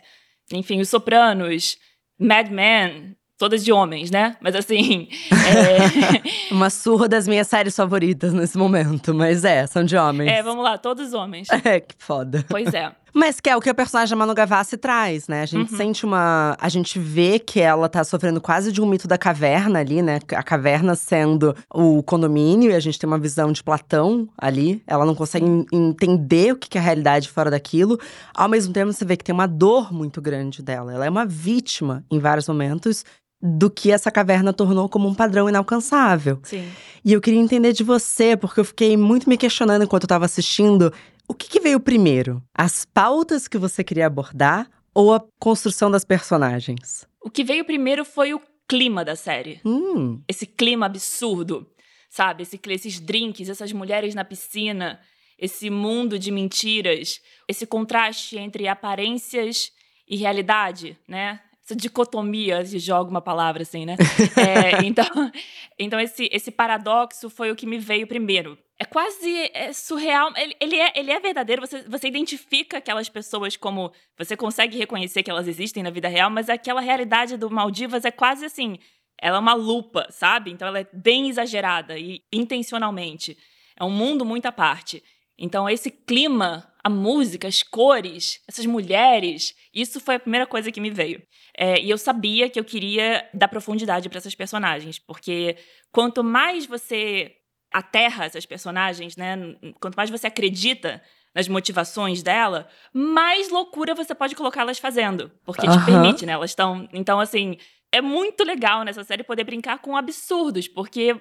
enfim, 0.51 0.79
Os 0.79 0.89
Sopranos, 0.89 1.77
Mad 2.17 2.49
Men, 2.49 3.15
todas 3.39 3.63
de 3.63 3.71
homens, 3.71 4.11
né? 4.11 4.35
Mas 4.41 4.53
assim. 4.53 5.07
É... 5.49 6.53
Uma 6.53 6.69
surra 6.69 7.07
das 7.07 7.27
minhas 7.27 7.47
séries 7.47 7.75
favoritas 7.75 8.33
nesse 8.33 8.55
momento, 8.55 9.15
mas 9.15 9.43
é, 9.43 9.65
são 9.65 9.83
de 9.83 9.95
homens. 9.97 10.31
É, 10.31 10.43
vamos 10.43 10.63
lá, 10.63 10.77
todos 10.77 11.13
homens. 11.13 11.47
É, 11.63 11.79
que 11.79 11.95
foda. 11.97 12.45
Pois 12.47 12.71
é. 12.73 12.91
Mas 13.13 13.39
que 13.39 13.49
é 13.49 13.55
o 13.55 13.61
que 13.61 13.69
a 13.69 13.73
personagem 13.73 14.11
da 14.11 14.15
Manu 14.15 14.33
Gavassi 14.33 14.77
traz, 14.77 15.27
né? 15.27 15.41
A 15.41 15.45
gente 15.45 15.71
uhum. 15.71 15.77
sente 15.77 16.05
uma. 16.05 16.55
A 16.59 16.69
gente 16.69 16.99
vê 16.99 17.39
que 17.39 17.59
ela 17.59 17.89
tá 17.89 18.03
sofrendo 18.03 18.39
quase 18.39 18.71
de 18.71 18.81
um 18.81 18.85
mito 18.85 19.07
da 19.07 19.17
caverna 19.17 19.79
ali, 19.79 20.01
né? 20.01 20.19
A 20.35 20.43
caverna 20.43 20.95
sendo 20.95 21.55
o 21.73 22.03
condomínio, 22.03 22.71
e 22.71 22.75
a 22.75 22.79
gente 22.79 22.99
tem 22.99 23.07
uma 23.07 23.17
visão 23.17 23.51
de 23.51 23.63
Platão 23.63 24.27
ali. 24.37 24.81
Ela 24.85 25.05
não 25.05 25.15
consegue 25.15 25.45
entender 25.71 26.53
o 26.53 26.55
que 26.55 26.77
é 26.77 26.81
a 26.81 26.83
realidade 26.83 27.29
fora 27.29 27.49
daquilo. 27.49 27.99
Ao 28.33 28.47
mesmo 28.47 28.73
tempo, 28.73 28.93
você 28.93 29.05
vê 29.05 29.17
que 29.17 29.23
tem 29.23 29.33
uma 29.33 29.47
dor 29.47 29.93
muito 29.93 30.21
grande 30.21 30.61
dela. 30.61 30.93
Ela 30.93 31.05
é 31.05 31.09
uma 31.09 31.25
vítima 31.25 32.03
em 32.11 32.19
vários 32.19 32.47
momentos 32.47 33.03
do 33.41 33.69
que 33.69 33.91
essa 33.91 34.11
caverna 34.11 34.51
tornou 34.51 34.89
como 34.89 35.07
um 35.07 35.15
padrão 35.15 35.47
inalcançável. 35.47 36.39
Sim. 36.43 36.67
E 37.03 37.13
eu 37.13 37.21
queria 37.21 37.39
entender 37.39 37.71
de 37.71 37.83
você, 37.83 38.35
porque 38.35 38.59
eu 38.59 38.65
fiquei 38.65 38.97
muito 38.97 39.29
me 39.29 39.37
questionando 39.37 39.83
enquanto 39.83 40.03
eu 40.03 40.07
estava 40.07 40.25
assistindo, 40.25 40.91
o 41.29 41.33
que, 41.33 41.47
que, 41.47 41.59
veio 41.59 41.79
primeiro? 41.79 42.41
As 42.53 42.85
pautas 42.85 43.47
que 43.47 43.57
você 43.57 43.83
queria 43.83 44.07
abordar 44.07 44.69
ou 44.93 45.13
a 45.13 45.23
construção 45.39 45.91
das 45.91 46.03
personagens? 46.03 47.07
O 47.21 47.29
que 47.29 47.43
veio 47.43 47.63
primeiro 47.63 48.03
foi 48.03 48.33
o 48.33 48.41
clima 48.67 49.05
da 49.05 49.15
série. 49.15 49.61
Hum. 49.63 50.21
Esse 50.27 50.47
clima 50.47 50.87
absurdo, 50.87 51.69
sabe? 52.09 52.43
Esse, 52.43 52.59
esses 52.69 52.99
drinks, 52.99 53.47
essas 53.47 53.71
mulheres 53.71 54.15
na 54.15 54.25
piscina, 54.25 54.99
esse 55.37 55.69
mundo 55.69 56.17
de 56.17 56.31
mentiras, 56.31 57.21
esse 57.47 57.67
contraste 57.67 58.37
entre 58.37 58.67
aparências 58.67 59.71
e 60.07 60.17
realidade, 60.17 60.97
né? 61.07 61.39
essa 61.69 61.75
dicotomia, 61.75 62.65
se 62.65 62.79
joga 62.79 63.11
uma 63.11 63.21
palavra 63.21 63.61
assim, 63.61 63.85
né? 63.85 63.95
é, 64.35 64.83
então, 64.83 65.05
então 65.77 65.99
esse, 65.99 66.27
esse 66.31 66.49
paradoxo 66.49 67.29
foi 67.29 67.51
o 67.51 67.55
que 67.55 67.67
me 67.67 67.77
veio 67.77 68.07
primeiro. 68.07 68.57
É 68.81 68.85
quase 68.85 69.51
é 69.53 69.73
surreal. 69.73 70.31
Ele, 70.37 70.55
ele, 70.59 70.75
é, 70.77 70.93
ele 70.95 71.11
é 71.11 71.19
verdadeiro, 71.19 71.61
você, 71.61 71.81
você 71.83 72.07
identifica 72.07 72.77
aquelas 72.77 73.09
pessoas 73.09 73.57
como. 73.57 73.91
Você 74.17 74.37
consegue 74.37 74.77
reconhecer 74.77 75.21
que 75.21 75.29
elas 75.29 75.47
existem 75.49 75.83
na 75.83 75.89
vida 75.89 76.07
real, 76.07 76.29
mas 76.29 76.49
aquela 76.49 76.79
realidade 76.79 77.35
do 77.35 77.51
Maldivas 77.51 78.05
é 78.05 78.11
quase 78.11 78.45
assim. 78.45 78.79
Ela 79.21 79.35
é 79.35 79.39
uma 79.39 79.53
lupa, 79.53 80.07
sabe? 80.09 80.49
Então 80.49 80.65
ela 80.65 80.79
é 80.79 80.87
bem 80.93 81.27
exagerada 81.27 81.99
e 81.99 82.23
intencionalmente. 82.31 83.37
É 83.77 83.83
um 83.83 83.89
mundo 83.89 84.23
muito 84.23 84.45
à 84.45 84.51
parte. 84.51 85.03
Então, 85.37 85.69
esse 85.69 85.89
clima, 85.89 86.69
a 86.83 86.89
música, 86.89 87.47
as 87.47 87.63
cores, 87.63 88.41
essas 88.47 88.65
mulheres, 88.65 89.55
isso 89.73 89.99
foi 90.01 90.15
a 90.15 90.19
primeira 90.19 90.45
coisa 90.45 90.71
que 90.71 90.81
me 90.81 90.89
veio. 90.89 91.21
É, 91.57 91.79
e 91.81 91.89
eu 91.89 91.97
sabia 91.97 92.49
que 92.49 92.59
eu 92.59 92.63
queria 92.63 93.27
dar 93.33 93.47
profundidade 93.47 94.09
para 94.09 94.17
essas 94.17 94.35
personagens, 94.35 94.99
porque 94.99 95.55
quanto 95.91 96.23
mais 96.23 96.65
você 96.65 97.38
aterra 97.71 98.25
essas 98.25 98.45
personagens, 98.45 99.15
né? 99.15 99.35
Quanto 99.79 99.95
mais 99.95 100.09
você 100.09 100.27
acredita 100.27 101.01
nas 101.33 101.47
motivações 101.47 102.23
dela, 102.23 102.67
mais 102.93 103.49
loucura 103.49 103.93
você 103.93 104.15
pode 104.15 104.35
colocá-las 104.35 104.79
fazendo, 104.79 105.31
porque 105.45 105.67
te 105.67 105.85
permite, 105.85 106.25
né? 106.25 106.33
Elas 106.33 106.51
estão, 106.51 106.89
então 106.91 107.19
assim, 107.19 107.57
é 107.91 108.01
muito 108.01 108.43
legal 108.43 108.83
nessa 108.83 109.03
série 109.03 109.23
poder 109.23 109.43
brincar 109.43 109.79
com 109.79 109.95
absurdos, 109.95 110.67
porque 110.67 111.15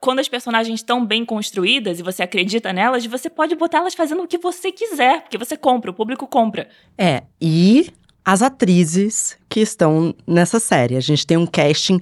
quando 0.00 0.18
as 0.18 0.28
personagens 0.28 0.80
estão 0.80 1.04
bem 1.04 1.24
construídas 1.24 1.98
e 1.98 2.02
você 2.02 2.22
acredita 2.22 2.72
nelas, 2.72 3.06
você 3.06 3.30
pode 3.30 3.54
botar 3.54 3.78
elas 3.78 3.94
fazendo 3.94 4.22
o 4.22 4.28
que 4.28 4.38
você 4.38 4.70
quiser, 4.70 5.22
porque 5.22 5.38
você 5.38 5.56
compra, 5.56 5.90
o 5.90 5.94
público 5.94 6.26
compra. 6.26 6.68
É, 6.98 7.22
e 7.40 7.90
as 8.24 8.42
atrizes 8.42 9.36
que 9.48 9.60
estão 9.60 10.14
nessa 10.26 10.58
série. 10.58 10.96
A 10.96 11.00
gente 11.00 11.26
tem 11.26 11.36
um 11.36 11.46
casting 11.46 11.98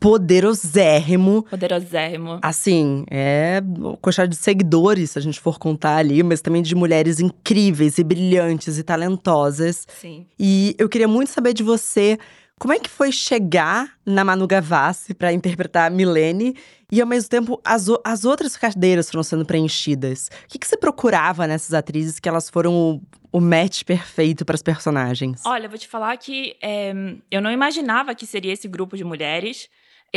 poderosérrimo. 0.00 1.42
Poderosérrimo. 1.44 2.38
Assim, 2.42 3.04
é 3.10 3.62
quantidade 4.00 4.30
de 4.30 4.36
seguidores, 4.36 5.12
se 5.12 5.18
a 5.18 5.22
gente 5.22 5.40
for 5.40 5.58
contar 5.58 5.96
ali, 5.96 6.22
mas 6.22 6.40
também 6.40 6.62
de 6.62 6.74
mulheres 6.74 7.20
incríveis 7.20 7.98
e 7.98 8.04
brilhantes 8.04 8.78
e 8.78 8.82
talentosas. 8.82 9.86
Sim. 10.00 10.26
E 10.38 10.74
eu 10.78 10.88
queria 10.88 11.08
muito 11.08 11.30
saber 11.30 11.52
de 11.52 11.62
você 11.62 12.18
como 12.58 12.72
é 12.72 12.78
que 12.78 12.88
foi 12.88 13.12
chegar 13.12 13.98
na 14.04 14.24
Manu 14.24 14.46
Gavassi 14.46 15.12
para 15.12 15.30
interpretar 15.30 15.88
a 15.88 15.90
Milene 15.90 16.56
e 16.90 17.02
ao 17.02 17.06
mesmo 17.06 17.28
tempo 17.28 17.60
as, 17.62 17.86
as 18.02 18.24
outras 18.24 18.56
cadeiras 18.56 19.10
foram 19.10 19.22
sendo 19.22 19.44
preenchidas? 19.44 20.30
O 20.44 20.48
que, 20.48 20.58
que 20.58 20.66
você 20.66 20.76
procurava 20.76 21.46
nessas 21.46 21.74
atrizes 21.74 22.18
que 22.18 22.26
elas 22.26 22.48
foram 22.48 22.72
o, 22.74 23.02
o 23.30 23.40
match 23.42 23.82
perfeito 23.84 24.42
para 24.42 24.54
as 24.54 24.62
personagens? 24.62 25.42
Olha, 25.44 25.68
vou 25.68 25.76
te 25.76 25.86
falar 25.86 26.16
que 26.16 26.56
é, 26.62 26.94
eu 27.30 27.42
não 27.42 27.50
imaginava 27.50 28.14
que 28.14 28.26
seria 28.26 28.54
esse 28.54 28.66
grupo 28.66 28.96
de 28.96 29.04
mulheres. 29.04 29.68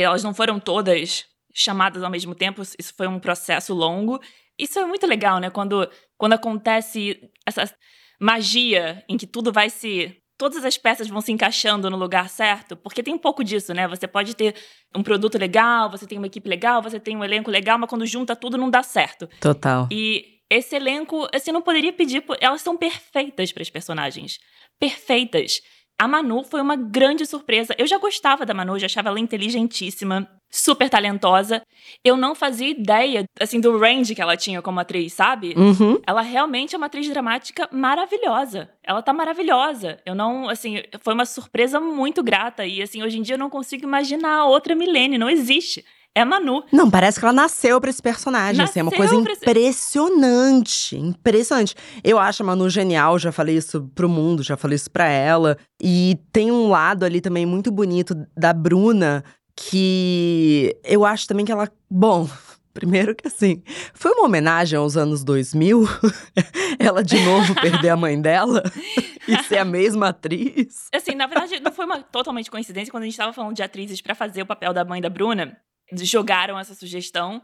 Elas 0.02 0.24
não 0.24 0.34
foram 0.34 0.60
todas 0.60 1.26
chamadas 1.54 2.04
ao 2.04 2.10
mesmo 2.10 2.36
tempo, 2.36 2.62
isso 2.62 2.94
foi 2.96 3.08
um 3.08 3.20
processo 3.20 3.74
longo. 3.74 4.20
Isso 4.58 4.78
é 4.80 4.86
muito 4.86 5.08
legal, 5.08 5.40
né? 5.40 5.50
Quando, 5.50 5.90
quando 6.18 6.34
acontece 6.34 7.20
essa 7.46 7.74
magia 8.20 9.04
em 9.08 9.18
que 9.18 9.26
tudo 9.26 9.52
vai 9.52 9.70
se. 9.70 10.16
Todas 10.38 10.64
as 10.64 10.78
peças 10.78 11.10
vão 11.10 11.20
se 11.20 11.34
encaixando 11.34 11.90
no 11.90 11.98
lugar 11.98 12.30
certo, 12.30 12.78
porque 12.78 13.04
tem 13.04 13.14
um 13.14 13.18
pouco 13.18 13.44
disso, 13.44 13.74
né? 13.74 13.90
Você 13.90 14.08
pode 14.08 14.34
ter 14.34 14.56
um 14.96 15.04
produto 15.04 15.38
legal, 15.38 15.92
você 15.92 16.08
tem 16.08 16.18
uma 16.18 16.28
equipe 16.28 16.48
legal, 16.48 16.82
você 16.82 16.98
tem 16.98 17.18
um 17.18 17.24
elenco 17.26 17.52
legal, 17.52 17.78
mas 17.78 17.90
quando 17.90 18.06
junta 18.06 18.38
tudo 18.38 18.58
não 18.58 18.70
dá 18.70 18.82
certo. 18.82 19.28
Total. 19.42 19.90
E 19.92 20.40
esse 20.50 20.78
elenco, 20.78 21.28
assim, 21.34 21.52
não 21.52 21.62
poderia 21.62 21.92
pedir. 21.92 22.24
Elas 22.40 22.62
são 22.62 22.78
perfeitas 22.78 23.52
para 23.52 23.62
as 23.62 23.70
personagens. 23.70 24.40
Perfeitas. 24.80 25.62
A 26.00 26.08
Manu 26.08 26.44
foi 26.44 26.62
uma 26.62 26.78
grande 26.78 27.26
surpresa. 27.26 27.76
Eu 27.78 27.86
já 27.86 27.98
gostava 27.98 28.46
da 28.46 28.54
Manu, 28.54 28.80
já 28.80 28.86
achava 28.86 29.10
ela 29.10 29.20
inteligentíssima, 29.20 30.26
super 30.50 30.90
talentosa. 30.90 31.62
Eu 32.06 32.16
não 32.16 32.34
fazia 32.34 32.70
ideia, 32.70 33.26
assim, 33.38 33.60
do 33.60 33.78
range 33.78 34.16
que 34.16 34.22
ela 34.22 34.38
tinha 34.38 34.62
como 34.62 34.80
atriz, 34.80 35.12
sabe? 35.12 35.54
Uhum. 35.58 36.00
Ela 36.08 36.22
realmente 36.22 36.74
é 36.74 36.78
uma 36.78 36.88
atriz 36.88 37.06
dramática 37.10 37.68
maravilhosa. 37.70 38.70
Ela 38.82 39.02
tá 39.02 39.12
maravilhosa. 39.12 40.00
Eu 40.06 40.16
não, 40.16 40.48
assim, 40.48 40.82
foi 41.02 41.14
uma 41.14 41.26
surpresa 41.26 41.82
muito 41.82 42.24
grata. 42.24 42.66
E, 42.66 42.82
assim, 42.82 43.04
hoje 43.04 43.20
em 43.20 43.22
dia 43.22 43.36
eu 43.36 43.40
não 43.40 43.50
consigo 43.50 43.84
imaginar 43.84 44.46
outra 44.46 44.74
Milene, 44.74 45.18
não 45.18 45.30
existe 45.30 45.84
é 46.16 46.22
a 46.22 46.26
Manu. 46.26 46.64
Não, 46.72 46.90
parece 46.90 47.20
que 47.20 47.26
ela 47.26 47.34
nasceu 47.34 47.80
pra 47.80 47.90
esse 47.90 48.02
personagem. 48.02 48.58
Nasceu 48.58 48.72
assim, 48.72 48.80
é 48.80 48.84
uma 48.84 48.92
coisa 48.92 49.16
impressionante. 49.16 50.98
Impressionante. 50.98 51.76
Eu 52.04 52.20
acho 52.20 52.44
a 52.44 52.46
Manu 52.46 52.70
genial, 52.70 53.18
já 53.20 53.32
falei 53.32 53.56
isso 53.56 53.90
pro 53.96 54.10
mundo, 54.10 54.44
já 54.44 54.58
falei 54.58 54.76
isso 54.76 54.92
pra 54.92 55.08
ela. 55.08 55.58
E 55.82 56.20
tem 56.32 56.52
um 56.52 56.70
lado 56.70 57.06
ali 57.06 57.22
também 57.22 57.46
muito 57.46 57.72
bonito 57.72 58.16
da 58.36 58.52
Bruna, 58.52 59.24
que 59.56 60.76
eu 60.84 61.06
acho 61.06 61.28
também 61.28 61.46
que 61.46 61.52
ela. 61.52 61.70
Bom, 61.90 62.28
Primeiro 62.74 63.16
que 63.16 63.28
assim, 63.28 63.64
foi 63.94 64.12
uma 64.12 64.26
homenagem 64.26 64.78
aos 64.78 64.96
anos 64.96 65.24
2000, 65.24 65.84
ela 66.80 67.04
de 67.04 67.20
novo 67.20 67.56
perder 67.56 67.90
a 67.90 67.98
mãe 67.98 68.22
dela 68.22 68.64
e 69.28 69.44
ser 69.44 69.58
a 69.58 69.66
mesma 69.66 70.10
atriz. 70.10 70.88
Assim, 70.94 71.16
na 71.16 71.26
verdade, 71.26 71.60
não 71.60 71.72
foi 71.72 71.86
uma 71.86 72.00
totalmente 72.02 72.50
coincidência 72.50 72.92
quando 72.92 73.04
a 73.04 73.06
gente 73.06 73.16
estava 73.16 73.34
falando 73.34 73.56
de 73.56 73.64
atrizes 73.64 74.02
para 74.02 74.14
fazer 74.14 74.44
o 74.44 74.46
papel 74.46 74.72
da 74.72 74.86
mãe 74.86 75.02
da 75.02 75.10
Bruna 75.10 75.58
jogaram 75.94 76.58
essa 76.60 76.76
sugestão. 76.76 77.42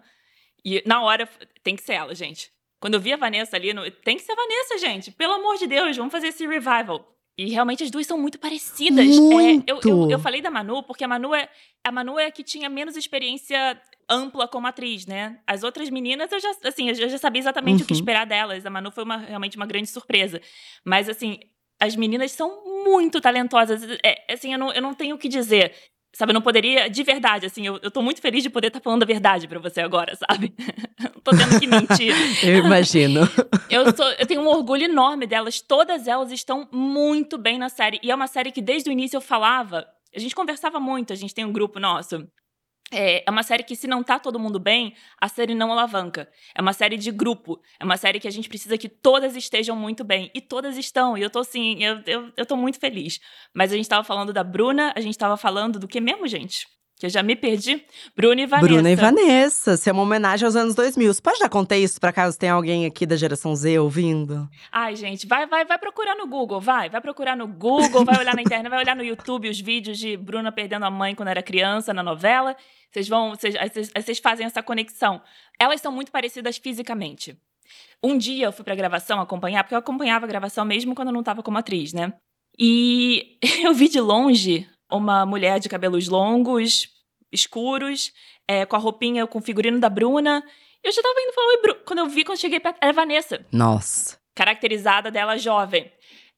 E 0.63 0.81
na 0.85 1.01
hora, 1.01 1.29
tem 1.63 1.75
que 1.75 1.83
ser 1.83 1.93
ela, 1.93 2.15
gente. 2.15 2.51
Quando 2.79 2.95
eu 2.95 2.99
vi 2.99 3.13
a 3.13 3.17
Vanessa 3.17 3.55
ali, 3.55 3.73
no, 3.73 3.89
tem 3.89 4.17
que 4.17 4.23
ser 4.23 4.33
a 4.33 4.35
Vanessa, 4.35 4.77
gente. 4.77 5.11
Pelo 5.11 5.33
amor 5.33 5.57
de 5.57 5.67
Deus, 5.67 5.95
vamos 5.95 6.11
fazer 6.11 6.27
esse 6.27 6.45
revival. 6.45 7.15
E 7.37 7.49
realmente 7.49 7.83
as 7.83 7.91
duas 7.91 8.07
são 8.07 8.17
muito 8.17 8.39
parecidas. 8.39 9.05
Muito. 9.17 9.69
É, 9.69 9.73
eu, 9.73 9.79
eu, 9.83 10.11
eu, 10.11 10.19
falei 10.19 10.41
da 10.41 10.49
Manu 10.49 10.81
porque 10.83 11.03
a 11.03 11.07
Manu 11.07 11.35
é 11.35 11.49
a 11.83 11.91
Manu 11.91 12.17
é 12.17 12.27
a 12.27 12.31
que 12.31 12.43
tinha 12.43 12.69
menos 12.69 12.95
experiência 12.95 13.79
ampla 14.09 14.47
como 14.47 14.67
atriz, 14.67 15.05
né? 15.05 15.39
As 15.45 15.63
outras 15.63 15.89
meninas 15.89 16.31
eu 16.31 16.39
já 16.39 16.51
assim, 16.63 16.87
eu 16.89 17.09
já 17.09 17.17
sabia 17.17 17.41
exatamente 17.41 17.79
uhum. 17.79 17.83
o 17.83 17.87
que 17.87 17.93
uhum. 17.93 17.99
esperar 17.99 18.25
delas. 18.25 18.65
A 18.65 18.69
Manu 18.69 18.89
foi 18.89 19.03
uma, 19.03 19.17
realmente 19.17 19.57
uma 19.57 19.65
grande 19.65 19.89
surpresa. 19.89 20.41
Mas 20.85 21.09
assim, 21.09 21.39
as 21.79 21.95
meninas 21.95 22.31
são 22.31 22.83
muito 22.85 23.19
talentosas. 23.19 23.81
É, 24.03 24.33
assim, 24.33 24.53
eu 24.53 24.59
não, 24.59 24.71
eu 24.71 24.81
não 24.81 24.93
tenho 24.93 25.15
o 25.15 25.19
que 25.19 25.27
dizer. 25.27 25.73
Sabe, 26.15 26.31
eu 26.31 26.33
não 26.33 26.41
poderia, 26.41 26.89
de 26.89 27.03
verdade, 27.03 27.45
assim, 27.45 27.67
eu, 27.67 27.77
eu 27.83 27.91
tô 27.91 28.01
muito 28.01 28.21
feliz 28.21 28.41
de 28.41 28.49
poder 28.49 28.67
estar 28.67 28.79
tá 28.79 28.83
falando 28.83 29.03
a 29.03 29.05
verdade 29.05 29.49
para 29.49 29.59
você 29.59 29.81
agora, 29.81 30.15
sabe? 30.15 30.53
não 30.97 31.09
tô 31.21 31.31
tendo 31.31 31.59
que 31.59 31.67
mentir. 31.67 32.15
eu 32.41 32.59
imagino. 32.59 33.19
eu, 33.69 33.93
sou, 33.93 34.09
eu 34.11 34.25
tenho 34.25 34.39
um 34.39 34.47
orgulho 34.47 34.85
enorme 34.85 35.27
delas. 35.27 35.59
Todas 35.59 36.07
elas 36.07 36.31
estão 36.31 36.69
muito 36.71 37.37
bem 37.37 37.57
na 37.57 37.67
série. 37.67 37.99
E 38.01 38.11
é 38.11 38.15
uma 38.15 38.27
série 38.27 38.53
que 38.53 38.61
desde 38.61 38.89
o 38.89 38.93
início 38.93 39.17
eu 39.17 39.21
falava. 39.21 39.85
A 40.15 40.19
gente 40.19 40.33
conversava 40.33 40.79
muito, 40.79 41.11
a 41.11 41.17
gente 41.17 41.35
tem 41.35 41.43
um 41.43 41.51
grupo 41.51 41.81
nosso. 41.81 42.25
É, 42.91 43.23
é 43.27 43.31
uma 43.31 43.43
série 43.43 43.63
que, 43.63 43.75
se 43.75 43.87
não 43.87 44.03
tá 44.03 44.19
todo 44.19 44.39
mundo 44.39 44.59
bem, 44.59 44.95
a 45.19 45.27
série 45.27 45.55
não 45.55 45.71
alavanca. 45.71 46.29
É 46.53 46.61
uma 46.61 46.73
série 46.73 46.97
de 46.97 47.11
grupo. 47.11 47.59
É 47.79 47.83
uma 47.83 47.97
série 47.97 48.19
que 48.19 48.27
a 48.27 48.31
gente 48.31 48.47
precisa 48.47 48.77
que 48.77 48.87
todas 48.87 49.35
estejam 49.35 49.75
muito 49.75 50.03
bem. 50.03 50.29
E 50.33 50.41
todas 50.41 50.77
estão. 50.77 51.17
E 51.17 51.21
eu 51.21 51.29
tô 51.29 51.39
assim, 51.39 51.83
eu, 51.83 52.01
eu, 52.05 52.33
eu 52.37 52.45
tô 52.45 52.55
muito 52.55 52.79
feliz. 52.79 53.19
Mas 53.53 53.71
a 53.71 53.75
gente 53.75 53.89
tava 53.89 54.03
falando 54.03 54.31
da 54.31 54.43
Bruna, 54.43 54.93
a 54.95 55.01
gente 55.01 55.17
tava 55.17 55.35
falando 55.35 55.79
do 55.79 55.87
que 55.87 55.99
mesmo, 55.99 56.27
gente? 56.27 56.67
Que 57.05 57.07
eu 57.07 57.11
já 57.11 57.21
me 57.21 57.35
perdi. 57.35 57.85
Bruna 58.15 58.41
e 58.41 58.45
Vanessa. 58.47 58.67
Bruna 58.67 58.89
e 58.89 58.95
Vanessa. 58.95 59.73
Isso 59.75 59.87
é 59.87 59.91
uma 59.91 60.01
homenagem 60.01 60.43
aos 60.43 60.55
anos 60.55 60.73
2000. 60.73 61.13
Você 61.13 61.21
pode 61.21 61.37
dar 61.37 61.49
contexto 61.49 62.01
para 62.01 62.11
caso 62.11 62.35
tenha 62.35 62.53
alguém 62.53 62.83
aqui 62.87 63.05
da 63.05 63.15
geração 63.15 63.55
Z 63.55 63.77
ouvindo? 63.77 64.49
Ai, 64.71 64.95
gente, 64.95 65.27
vai, 65.27 65.45
vai, 65.45 65.63
vai 65.65 65.77
procurar 65.77 66.15
no 66.15 66.25
Google, 66.25 66.59
vai. 66.59 66.89
Vai 66.89 66.99
procurar 66.99 67.37
no 67.37 67.47
Google, 67.47 68.03
vai 68.03 68.17
olhar 68.17 68.33
na 68.33 68.41
internet, 68.41 68.71
vai 68.71 68.79
olhar 68.79 68.95
no 68.95 69.03
YouTube 69.03 69.47
os 69.47 69.59
vídeos 69.59 69.99
de 69.99 70.17
Bruna 70.17 70.51
perdendo 70.51 70.83
a 70.85 70.89
mãe 70.89 71.13
quando 71.13 71.27
era 71.27 71.43
criança 71.43 71.93
na 71.93 72.01
novela. 72.01 72.55
Vocês 72.91 73.07
vão, 73.07 73.35
vocês, 73.35 73.53
vocês, 73.53 73.91
vocês 73.95 74.17
fazem 74.17 74.47
essa 74.47 74.63
conexão. 74.63 75.21
Elas 75.59 75.81
são 75.81 75.91
muito 75.91 76.11
parecidas 76.11 76.57
fisicamente. 76.57 77.37
Um 78.01 78.17
dia 78.17 78.47
eu 78.47 78.51
fui 78.51 78.65
pra 78.65 78.73
gravação 78.73 79.21
acompanhar, 79.21 79.63
porque 79.63 79.75
eu 79.75 79.79
acompanhava 79.79 80.25
a 80.25 80.27
gravação 80.27 80.65
mesmo 80.65 80.95
quando 80.95 81.09
eu 81.09 81.13
não 81.13 81.21
tava 81.21 81.43
como 81.43 81.59
atriz, 81.59 81.93
né? 81.93 82.13
E 82.57 83.37
eu 83.63 83.75
vi 83.75 83.89
de 83.89 83.99
longe 83.99 84.67
uma 84.91 85.25
mulher 85.25 85.59
de 85.59 85.69
cabelos 85.69 86.07
longos, 86.07 86.87
escuros, 87.35 88.11
é, 88.47 88.65
com 88.65 88.75
a 88.75 88.79
roupinha, 88.79 89.27
com 89.27 89.39
o 89.39 89.41
figurino 89.41 89.79
da 89.79 89.89
Bruna. 89.89 90.43
Eu 90.83 90.91
já 90.91 91.01
tava 91.01 91.15
indo 91.19 91.33
falar, 91.33 91.47
oi, 91.47 91.61
Bruna. 91.61 91.79
Quando 91.85 91.99
eu 91.99 92.09
vi, 92.09 92.23
quando 92.23 92.39
cheguei 92.39 92.59
perto, 92.59 92.77
era 92.81 92.93
Vanessa. 92.93 93.45
Nossa. 93.51 94.17
Caracterizada 94.33 95.11
dela 95.11 95.37
jovem. 95.37 95.91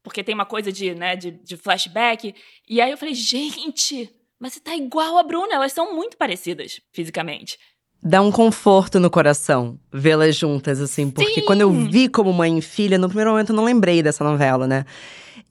Porque 0.04 0.24
tem 0.24 0.36
uma 0.36 0.46
coisa 0.46 0.72
de, 0.72 0.94
né, 0.96 1.16
de, 1.16 1.32
de 1.32 1.58
flashback. 1.58 2.34
E 2.68 2.82
aí 2.82 2.92
eu 2.92 2.98
falei, 2.98 3.14
gente, 3.14 4.10
mas 4.40 4.54
você 4.54 4.60
tá 4.60 4.76
igual 4.76 5.18
a 5.18 5.24
Bruna, 5.24 5.54
elas 5.54 5.74
são 5.74 5.96
muito 5.96 6.18
parecidas 6.18 6.80
fisicamente. 6.92 7.58
Dá 8.02 8.22
um 8.22 8.32
conforto 8.32 9.00
no 9.00 9.10
coração 9.10 9.80
vê-las 9.92 10.36
juntas, 10.36 10.80
assim, 10.80 11.10
porque 11.10 11.42
Sim. 11.42 11.46
quando 11.46 11.62
eu 11.62 11.72
vi 11.72 12.08
como 12.08 12.32
mãe 12.32 12.58
e 12.58 12.62
filha, 12.62 12.98
no 12.98 13.08
primeiro 13.08 13.32
momento 13.32 13.50
eu 13.50 13.56
não 13.56 13.64
lembrei 13.64 14.04
dessa 14.04 14.24
novela, 14.24 14.68
né? 14.68 14.86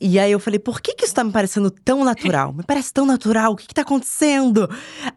E 0.00 0.18
aí 0.18 0.30
eu 0.30 0.38
falei, 0.38 0.58
por 0.58 0.80
que, 0.80 0.94
que 0.94 1.06
isso 1.06 1.14
tá 1.14 1.24
me 1.24 1.32
parecendo 1.32 1.70
tão 1.70 2.04
natural? 2.04 2.52
Me 2.52 2.62
parece 2.62 2.92
tão 2.92 3.06
natural, 3.06 3.52
o 3.52 3.56
que, 3.56 3.66
que 3.66 3.74
tá 3.74 3.82
acontecendo? 3.82 4.68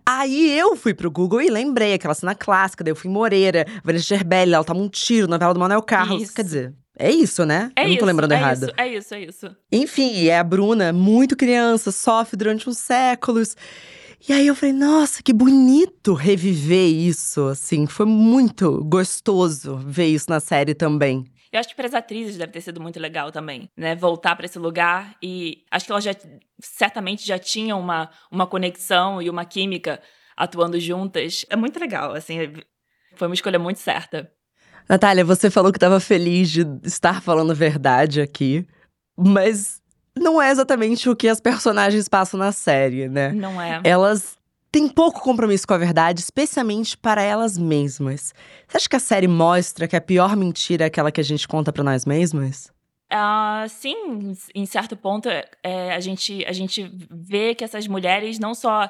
Aí 0.05 0.57
eu 0.57 0.75
fui 0.75 0.93
pro 0.93 1.11
Google 1.11 1.41
e 1.41 1.49
lembrei 1.49 1.93
aquela 1.93 2.13
cena 2.13 2.33
clássica, 2.33 2.83
daí 2.83 2.91
eu 2.91 2.95
fui 2.95 3.09
em 3.09 3.13
Moreira, 3.13 3.65
Vanessa 3.83 4.05
Gerbelli, 4.05 4.53
ela 4.53 4.63
tava 4.63 4.79
um 4.79 4.87
tiro, 4.87 5.27
novela 5.27 5.53
do 5.53 5.59
Manuel 5.59 5.81
Carlos. 5.81 6.23
Isso. 6.23 6.33
Quer 6.33 6.43
dizer, 6.43 6.73
é 6.97 7.11
isso, 7.11 7.45
né? 7.45 7.71
É 7.75 7.83
eu 7.83 7.89
não 7.89 7.95
tô 7.95 7.97
isso, 7.97 8.05
lembrando 8.05 8.31
é 8.31 8.35
errado. 8.35 8.63
Isso, 8.63 8.73
é 8.77 8.87
isso, 8.87 9.15
é 9.15 9.21
isso. 9.21 9.55
Enfim, 9.71 10.27
é 10.27 10.39
a 10.39 10.43
Bruna, 10.43 10.93
muito 10.93 11.35
criança, 11.35 11.91
sofre 11.91 12.37
durante 12.37 12.69
uns 12.69 12.77
séculos. 12.77 13.57
E 14.27 14.33
aí 14.33 14.47
eu 14.47 14.55
falei, 14.55 14.73
nossa, 14.73 15.23
que 15.23 15.31
bonito 15.31 16.13
reviver 16.13 16.87
isso, 16.87 17.47
assim. 17.47 17.87
Foi 17.87 18.05
muito 18.05 18.83
gostoso 18.83 19.77
ver 19.77 20.07
isso 20.07 20.25
na 20.29 20.39
série 20.39 20.73
também. 20.73 21.25
Eu 21.51 21.59
acho 21.59 21.69
que 21.69 21.75
para 21.75 21.87
as 21.87 21.93
atrizes 21.93 22.37
deve 22.37 22.51
ter 22.51 22.61
sido 22.61 22.79
muito 22.79 22.99
legal 22.99 23.31
também, 23.31 23.69
né? 23.75 23.95
Voltar 23.95 24.35
para 24.35 24.45
esse 24.45 24.59
lugar 24.59 25.15
e 25.21 25.63
acho 25.71 25.85
que 25.85 25.91
elas 25.91 26.03
já 26.03 26.11
certamente 26.61 27.25
já 27.25 27.39
tinham 27.39 27.79
uma, 27.79 28.09
uma 28.31 28.45
conexão 28.45 29.21
e 29.21 29.29
uma 29.29 29.45
química 29.45 29.99
atuando 30.37 30.79
juntas. 30.79 31.45
É 31.49 31.55
muito 31.55 31.79
legal, 31.79 32.13
assim. 32.13 32.37
Foi 33.15 33.27
uma 33.27 33.33
escolha 33.33 33.57
muito 33.57 33.79
certa. 33.79 34.31
Natália, 34.87 35.25
você 35.25 35.49
falou 35.49 35.71
que 35.71 35.77
estava 35.77 35.99
feliz 35.99 36.49
de 36.49 36.65
estar 36.83 37.21
falando 37.21 37.51
a 37.51 37.55
verdade 37.55 38.21
aqui, 38.21 38.65
mas 39.17 39.81
não 40.17 40.41
é 40.41 40.49
exatamente 40.51 41.09
o 41.09 41.15
que 41.15 41.27
as 41.27 41.39
personagens 41.39 42.07
passam 42.07 42.39
na 42.39 42.51
série, 42.51 43.07
né? 43.07 43.31
Não 43.31 43.61
é. 43.61 43.81
Elas 43.83 44.38
têm 44.71 44.87
pouco 44.87 45.21
compromisso 45.21 45.67
com 45.67 45.73
a 45.73 45.77
verdade, 45.77 46.19
especialmente 46.19 46.97
para 46.97 47.21
elas 47.21 47.57
mesmas. 47.57 48.33
Você 48.67 48.77
acha 48.77 48.89
que 48.89 48.95
a 48.95 48.99
série 48.99 49.27
mostra 49.27 49.87
que 49.87 49.95
a 49.95 50.01
pior 50.01 50.35
mentira 50.35 50.85
é 50.85 50.87
aquela 50.87 51.11
que 51.11 51.21
a 51.21 51.23
gente 51.23 51.47
conta 51.47 51.71
para 51.71 51.83
nós 51.83 52.05
mesmas? 52.05 52.71
Uh, 53.11 53.67
sim, 53.67 54.35
em 54.53 54.65
certo 54.65 54.95
ponto, 54.95 55.27
é, 55.63 55.93
a, 55.95 55.99
gente, 55.99 56.45
a 56.45 56.51
gente 56.51 56.91
vê 57.09 57.55
que 57.55 57.63
essas 57.63 57.87
mulheres 57.87 58.37
não 58.37 58.53
só 58.53 58.89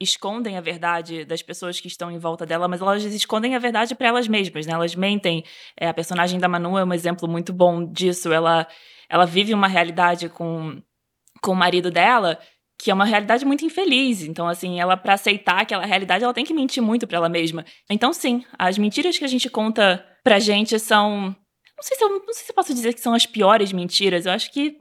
escondem 0.00 0.56
a 0.56 0.60
verdade 0.60 1.24
das 1.24 1.42
pessoas 1.42 1.78
que 1.78 1.86
estão 1.86 2.10
em 2.10 2.18
volta 2.18 2.46
dela, 2.46 2.66
mas 2.66 2.80
elas 2.80 3.04
escondem 3.04 3.54
a 3.54 3.58
verdade 3.58 3.94
para 3.94 4.08
elas 4.08 4.26
mesmas, 4.26 4.66
né? 4.66 4.72
Elas 4.72 4.94
mentem. 4.94 5.44
É, 5.78 5.88
a 5.88 5.94
personagem 5.94 6.40
da 6.40 6.48
Manu 6.48 6.78
é 6.78 6.84
um 6.84 6.92
exemplo 6.94 7.28
muito 7.28 7.52
bom 7.52 7.84
disso. 7.84 8.32
Ela, 8.32 8.66
ela 9.08 9.26
vive 9.26 9.52
uma 9.52 9.68
realidade 9.68 10.28
com, 10.30 10.82
com 11.42 11.52
o 11.52 11.56
marido 11.56 11.90
dela 11.90 12.38
que 12.80 12.90
é 12.90 12.94
uma 12.94 13.04
realidade 13.04 13.44
muito 13.44 13.64
infeliz. 13.64 14.22
Então, 14.22 14.48
assim, 14.48 14.80
ela 14.80 14.96
para 14.96 15.14
aceitar 15.14 15.60
aquela 15.60 15.84
realidade, 15.84 16.24
ela 16.24 16.34
tem 16.34 16.44
que 16.44 16.54
mentir 16.54 16.82
muito 16.82 17.06
para 17.06 17.18
ela 17.18 17.28
mesma. 17.28 17.64
Então, 17.90 18.12
sim, 18.12 18.44
as 18.58 18.78
mentiras 18.78 19.18
que 19.18 19.24
a 19.24 19.28
gente 19.28 19.50
conta 19.50 20.04
pra 20.24 20.38
gente 20.38 20.78
são, 20.78 21.36
não 21.76 21.82
sei 21.82 21.96
se 21.96 22.04
eu, 22.04 22.08
não 22.08 22.32
sei 22.32 22.44
se 22.44 22.50
eu 22.50 22.54
posso 22.54 22.74
dizer 22.74 22.94
que 22.94 23.00
são 23.00 23.14
as 23.14 23.26
piores 23.26 23.72
mentiras. 23.72 24.24
Eu 24.24 24.32
acho 24.32 24.50
que 24.50 24.78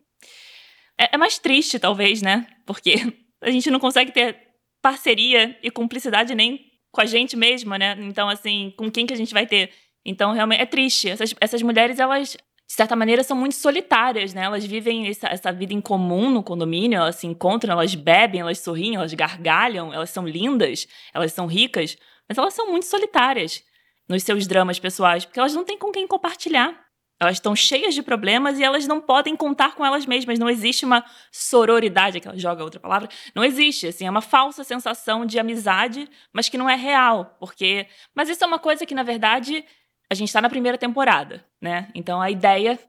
é, 0.97 1.15
é 1.15 1.17
mais 1.17 1.37
triste, 1.37 1.77
talvez, 1.77 2.21
né? 2.21 2.47
Porque 2.65 2.95
a 3.41 3.51
gente 3.51 3.69
não 3.69 3.79
consegue 3.79 4.11
ter 4.11 4.37
parceria 4.81 5.57
e 5.61 5.69
cumplicidade 5.69 6.33
nem 6.33 6.59
com 6.91 7.01
a 7.01 7.05
gente 7.05 7.35
mesma, 7.35 7.77
né? 7.77 7.97
Então, 7.99 8.29
assim, 8.29 8.73
com 8.77 8.89
quem 8.89 9.05
que 9.05 9.13
a 9.13 9.17
gente 9.17 9.33
vai 9.33 9.45
ter? 9.45 9.71
Então, 10.05 10.31
realmente, 10.31 10.61
é 10.61 10.65
triste. 10.65 11.09
Essas, 11.09 11.35
essas 11.39 11.61
mulheres, 11.61 11.99
elas 11.99 12.37
de 12.69 12.75
certa 12.75 12.95
maneira, 12.95 13.23
são 13.23 13.35
muito 13.35 13.55
solitárias, 13.55 14.31
né? 14.31 14.43
Elas 14.43 14.63
vivem 14.63 15.07
essa, 15.07 15.27
essa, 15.27 15.51
vida 15.51 15.73
em 15.73 15.81
comum 15.81 16.29
no 16.29 16.43
condomínio, 16.43 16.97
elas 16.97 17.15
se 17.15 17.25
encontram, 17.25 17.73
elas 17.73 17.95
bebem, 17.95 18.41
elas 18.41 18.59
sorriem, 18.59 18.93
elas 18.93 19.11
gargalham, 19.11 19.91
elas 19.91 20.11
são 20.11 20.27
lindas, 20.27 20.87
elas 21.11 21.33
são 21.33 21.47
ricas, 21.47 21.97
mas 22.27 22.37
elas 22.37 22.53
são 22.53 22.69
muito 22.69 22.85
solitárias 22.85 23.63
nos 24.07 24.21
seus 24.21 24.45
dramas 24.45 24.77
pessoais, 24.77 25.25
porque 25.25 25.39
elas 25.39 25.55
não 25.55 25.65
têm 25.65 25.79
com 25.79 25.91
quem 25.91 26.05
compartilhar. 26.05 26.79
Elas 27.19 27.37
estão 27.37 27.55
cheias 27.55 27.95
de 27.95 28.03
problemas 28.03 28.59
e 28.59 28.63
elas 28.63 28.85
não 28.85 29.01
podem 29.01 29.35
contar 29.35 29.73
com 29.73 29.83
elas 29.83 30.05
mesmas. 30.05 30.37
Não 30.37 30.47
existe 30.47 30.85
uma 30.85 31.03
sororidade, 31.31 32.19
que 32.19 32.27
ela 32.27 32.37
joga 32.37 32.63
outra 32.63 32.79
palavra. 32.79 33.09
Não 33.33 33.43
existe, 33.43 33.87
assim, 33.87 34.05
é 34.05 34.09
uma 34.11 34.21
falsa 34.21 34.63
sensação 34.63 35.25
de 35.25 35.39
amizade, 35.39 36.07
mas 36.31 36.47
que 36.47 36.57
não 36.57 36.69
é 36.69 36.75
real, 36.75 37.35
porque... 37.39 37.87
Mas 38.13 38.29
isso 38.29 38.43
é 38.43 38.47
uma 38.47 38.59
coisa 38.59 38.85
que, 38.85 38.93
na 38.93 39.03
verdade, 39.03 39.65
a 40.09 40.15
gente 40.15 40.29
está 40.29 40.41
na 40.41 40.49
primeira 40.49 40.77
temporada, 40.77 41.45
né? 41.61 41.89
Então 41.93 42.21
a 42.21 42.31
ideia, 42.31 42.79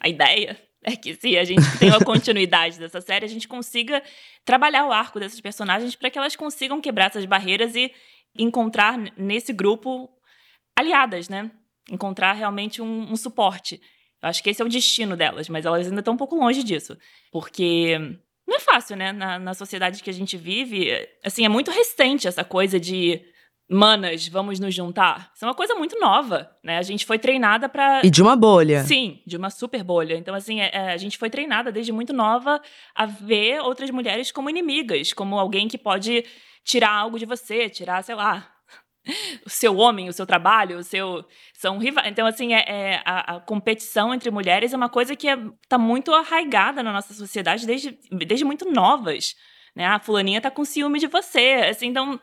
a 0.00 0.08
ideia 0.08 0.58
é 0.82 0.96
que 0.96 1.14
se 1.14 1.36
a 1.36 1.44
gente 1.44 1.62
tem 1.78 1.90
uma 1.90 2.00
continuidade 2.04 2.78
dessa 2.78 3.00
série, 3.00 3.24
a 3.24 3.28
gente 3.28 3.48
consiga 3.48 4.02
trabalhar 4.44 4.86
o 4.86 4.92
arco 4.92 5.20
dessas 5.20 5.40
personagens 5.40 5.94
para 5.94 6.10
que 6.10 6.18
elas 6.18 6.36
consigam 6.36 6.80
quebrar 6.80 7.06
essas 7.06 7.24
barreiras 7.24 7.74
e 7.74 7.92
encontrar 8.36 8.98
nesse 9.16 9.52
grupo 9.52 10.08
aliadas, 10.76 11.28
né? 11.28 11.50
Encontrar 11.90 12.32
realmente 12.32 12.82
um, 12.82 13.12
um 13.12 13.16
suporte. 13.16 13.80
Eu 14.22 14.28
acho 14.28 14.42
que 14.42 14.50
esse 14.50 14.60
é 14.60 14.64
o 14.64 14.68
destino 14.68 15.16
delas, 15.16 15.48
mas 15.48 15.64
elas 15.64 15.86
ainda 15.86 16.00
estão 16.00 16.14
um 16.14 16.18
pouco 16.18 16.36
longe 16.36 16.62
disso. 16.62 16.96
Porque 17.30 17.98
não 18.46 18.56
é 18.56 18.60
fácil, 18.60 18.96
né? 18.96 19.12
Na, 19.12 19.38
na 19.38 19.54
sociedade 19.54 20.02
que 20.02 20.10
a 20.10 20.12
gente 20.12 20.36
vive, 20.36 20.90
assim, 21.24 21.44
é 21.44 21.48
muito 21.48 21.70
recente 21.70 22.28
essa 22.28 22.44
coisa 22.44 22.78
de 22.78 23.24
manas, 23.68 24.28
vamos 24.28 24.60
nos 24.60 24.74
juntar. 24.74 25.30
Isso 25.34 25.44
é 25.44 25.48
uma 25.48 25.54
coisa 25.54 25.74
muito 25.74 25.98
nova, 25.98 26.50
né? 26.62 26.78
A 26.78 26.82
gente 26.82 27.04
foi 27.04 27.18
treinada 27.18 27.68
para 27.68 28.00
E 28.04 28.10
de 28.10 28.22
uma 28.22 28.36
bolha. 28.36 28.84
Sim, 28.84 29.20
de 29.26 29.36
uma 29.36 29.50
super 29.50 29.82
bolha. 29.82 30.14
Então, 30.14 30.34
assim, 30.34 30.60
é, 30.60 30.70
é, 30.72 30.92
a 30.92 30.96
gente 30.96 31.18
foi 31.18 31.28
treinada 31.28 31.72
desde 31.72 31.92
muito 31.92 32.12
nova 32.12 32.60
a 32.94 33.06
ver 33.06 33.60
outras 33.60 33.90
mulheres 33.90 34.30
como 34.30 34.48
inimigas, 34.48 35.12
como 35.12 35.38
alguém 35.38 35.66
que 35.66 35.78
pode 35.78 36.24
tirar 36.64 36.92
algo 36.92 37.18
de 37.18 37.26
você, 37.26 37.68
tirar, 37.68 38.02
sei 38.04 38.14
lá, 38.14 38.48
o 39.44 39.50
seu 39.50 39.76
homem, 39.76 40.08
o 40.08 40.12
seu 40.12 40.26
trabalho, 40.26 40.78
o 40.78 40.84
seu. 40.84 41.24
São 41.52 41.78
rivais. 41.78 42.08
Então, 42.08 42.26
assim, 42.26 42.54
é, 42.54 42.64
é 42.68 43.02
a, 43.04 43.36
a, 43.36 43.40
competição 43.40 44.14
entre 44.14 44.30
mulheres 44.30 44.72
é 44.72 44.76
uma 44.76 44.88
coisa 44.88 45.16
que 45.16 45.26
está 45.26 45.76
é, 45.76 45.78
muito 45.78 46.12
arraigada 46.14 46.82
na 46.82 46.92
nossa 46.92 47.14
sociedade 47.14 47.66
desde, 47.66 47.98
desde 48.12 48.44
muito 48.44 48.70
novas. 48.70 49.34
Né? 49.74 49.86
A 49.86 49.98
fulaninha 49.98 50.40
tá 50.40 50.50
com 50.50 50.64
ciúme 50.64 51.00
de 51.00 51.06
você. 51.08 51.66
Assim, 51.68 51.86
então, 51.88 52.20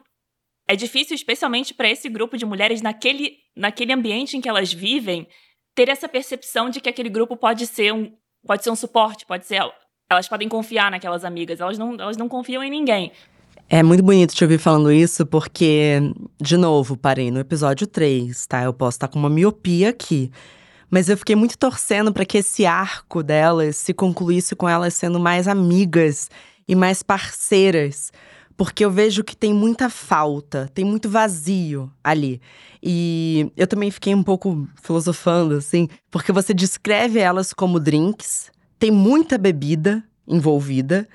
é 0.68 0.76
difícil, 0.76 1.16
especialmente 1.16 1.74
para 1.74 1.90
esse 1.90 2.08
grupo 2.10 2.38
de 2.38 2.46
mulheres, 2.46 2.82
naquele, 2.82 3.38
naquele 3.56 3.94
ambiente 3.94 4.38
em 4.38 4.42
que 4.42 4.50
elas 4.50 4.72
vivem, 4.72 5.28
ter 5.76 5.90
essa 5.90 6.08
percepção 6.08 6.70
de 6.70 6.80
que 6.80 6.90
aquele 6.90 7.10
grupo 7.10 7.36
pode 7.36 7.68
ser 7.68 7.94
um, 7.94 8.12
pode 8.46 8.64
ser 8.64 8.70
um 8.70 8.76
suporte, 8.76 9.26
pode 9.26 9.46
ser. 9.46 9.62
Elas 10.10 10.28
podem 10.28 10.48
confiar 10.48 10.92
naquelas 10.92 11.26
amigas, 11.26 11.60
elas 11.60 11.78
não, 11.78 11.96
elas 11.96 12.18
não 12.18 12.30
confiam 12.30 12.64
em 12.64 12.70
ninguém. 12.70 13.12
É 13.70 13.82
muito 13.82 14.04
bonito 14.04 14.36
te 14.36 14.44
ouvir 14.44 14.60
falando 14.60 14.92
isso, 14.92 15.26
porque, 15.26 16.00
de 16.40 16.58
novo, 16.58 16.96
parei 16.96 17.32
no 17.32 17.40
episódio 17.40 17.88
3, 17.88 18.46
tá? 18.46 18.64
Eu 18.64 18.74
posso 18.74 18.98
estar 18.98 19.08
com 19.08 19.18
uma 19.18 19.30
miopia 19.30 19.90
aqui. 19.90 20.32
Mas 20.90 21.10
eu 21.10 21.18
fiquei 21.18 21.36
muito 21.36 21.58
torcendo 21.58 22.14
para 22.14 22.26
que 22.26 22.38
esse 22.38 22.66
arco 22.66 23.24
delas 23.24 23.78
se 23.78 23.94
concluísse 23.94 24.56
com 24.56 24.70
elas 24.70 24.94
sendo 24.94 25.20
mais 25.20 25.48
amigas 25.48 26.30
e 26.68 26.76
mais 26.76 27.02
parceiras 27.02 28.12
porque 28.56 28.86
eu 28.86 28.92
vejo 28.92 29.24
que 29.24 29.36
tem 29.36 29.54
muita 29.54 29.90
falta, 29.90 30.70
tem 30.74 30.86
muito 30.86 31.10
vazio 31.10 31.92
ali. 32.04 32.42
E 32.82 33.52
eu 33.56 33.66
também 33.66 33.90
fiquei 33.90 34.14
um 34.14 34.24
pouco 34.24 34.68
filosofando, 34.82 35.56
assim, 35.56 35.88
porque 36.12 36.32
você 36.32 36.54
descreve 36.54 37.20
elas 37.20 37.54
como 37.54 37.80
drinks, 37.80 38.52
tem 38.78 38.92
muita 38.92 39.38
bebida 39.38 40.04
envolvida, 40.28 41.08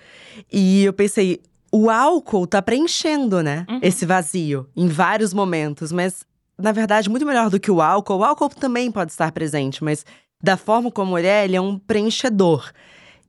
e 0.52 0.84
eu 0.84 0.92
pensei, 0.92 1.40
o 1.72 1.90
álcool 1.90 2.46
tá 2.46 2.60
preenchendo, 2.60 3.42
né, 3.42 3.66
uhum. 3.68 3.80
esse 3.82 4.04
vazio 4.06 4.66
em 4.76 4.88
vários 4.88 5.32
momentos, 5.32 5.92
mas 5.92 6.26
na 6.58 6.72
verdade, 6.72 7.08
muito 7.08 7.24
melhor 7.24 7.48
do 7.48 7.60
que 7.60 7.70
o 7.70 7.80
álcool, 7.80 8.18
o 8.18 8.24
álcool 8.24 8.48
também 8.48 8.90
pode 8.90 9.12
estar 9.12 9.30
presente, 9.30 9.84
mas 9.84 10.04
da 10.42 10.56
forma 10.56 10.90
como 10.90 11.16
ele 11.16 11.28
é, 11.28 11.44
ele 11.44 11.56
é 11.56 11.60
um 11.60 11.78
preenchedor. 11.78 12.72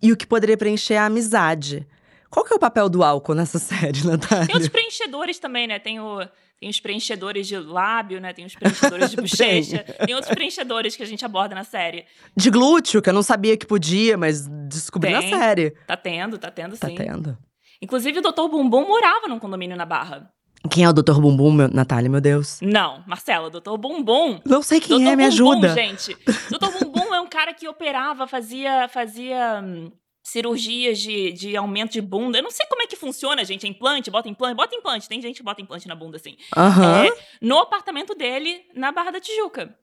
E 0.01 0.11
o 0.11 0.17
que 0.17 0.25
poderia 0.25 0.57
preencher 0.57 0.95
é 0.95 0.97
a 0.97 1.05
amizade. 1.05 1.85
Qual 2.29 2.45
que 2.45 2.53
é 2.53 2.55
o 2.55 2.59
papel 2.59 2.89
do 2.89 3.03
álcool 3.03 3.33
nessa 3.35 3.57
série, 3.59 4.05
Natália? 4.05 4.45
Tem 4.45 4.55
outros 4.55 4.69
preenchedores 4.69 5.39
também, 5.39 5.67
né? 5.67 5.79
Tem, 5.79 5.99
o, 5.99 6.19
tem 6.59 6.69
os 6.69 6.79
preenchedores 6.79 7.47
de 7.47 7.57
lábio, 7.57 8.19
né? 8.21 8.33
Tem 8.33 8.45
os 8.45 8.55
preenchedores 8.55 9.11
de 9.11 9.17
bochecha. 9.21 9.79
tem. 9.79 10.07
tem 10.07 10.15
outros 10.15 10.33
preenchedores 10.33 10.95
que 10.95 11.03
a 11.03 11.05
gente 11.05 11.25
aborda 11.25 11.55
na 11.55 11.63
série. 11.63 12.05
De 12.35 12.49
glúteo, 12.49 13.01
que 13.01 13.09
eu 13.09 13.13
não 13.13 13.23
sabia 13.23 13.57
que 13.57 13.65
podia, 13.65 14.17
mas 14.17 14.47
descobri 14.67 15.11
tem. 15.11 15.31
na 15.31 15.37
série. 15.37 15.71
Tá 15.87 15.97
tendo, 15.97 16.37
tá 16.37 16.51
tendo 16.51 16.77
tá 16.77 16.87
sim. 16.87 16.95
Tá 16.95 17.03
tendo. 17.03 17.37
Inclusive, 17.81 18.19
o 18.19 18.21
Dr. 18.21 18.47
Bumbum 18.49 18.87
morava 18.87 19.27
num 19.27 19.39
condomínio 19.39 19.77
na 19.77 19.85
Barra. 19.85 20.29
Quem 20.69 20.83
é 20.83 20.89
o 20.89 20.93
Dr. 20.93 21.21
Bumbum, 21.21 21.51
meu, 21.53 21.69
Natália, 21.69 22.09
meu 22.09 22.19
Deus? 22.19 22.59
Não, 22.61 23.01
Marcela, 23.07 23.49
Dr. 23.49 23.77
Bumbum. 23.77 24.41
Não 24.45 24.61
sei 24.61 24.81
quem 24.81 24.99
Dr. 24.99 25.07
é, 25.07 25.15
me 25.15 25.23
Bumbum, 25.23 25.27
ajuda. 25.27 25.69
gente. 25.73 26.13
Dr. 26.51 26.77
Bumbum 26.77 27.15
é 27.15 27.21
um 27.21 27.27
cara 27.27 27.53
que 27.53 27.67
operava, 27.67 28.27
fazia, 28.27 28.89
fazia 28.89 29.61
hum, 29.63 29.89
cirurgias 30.29 30.99
de, 30.99 31.31
de 31.31 31.57
aumento 31.57 31.93
de 31.93 32.01
bunda. 32.01 32.37
Eu 32.37 32.43
não 32.43 32.51
sei 32.51 32.65
como 32.67 32.81
é 32.81 32.87
que 32.87 32.95
funciona, 32.95 33.43
gente. 33.43 33.65
É 33.65 33.69
implante, 33.69 34.09
bota 34.11 34.29
implante, 34.29 34.55
bota 34.55 34.75
implante. 34.75 35.09
Tem 35.09 35.21
gente 35.21 35.37
que 35.37 35.43
bota 35.43 35.61
implante 35.61 35.87
na 35.87 35.95
bunda, 35.95 36.17
assim. 36.17 36.37
Uhum. 36.55 37.05
É, 37.05 37.13
no 37.41 37.57
apartamento 37.57 38.15
dele, 38.15 38.61
na 38.73 38.91
Barra 38.91 39.11
da 39.11 39.19
Tijuca. 39.19 39.75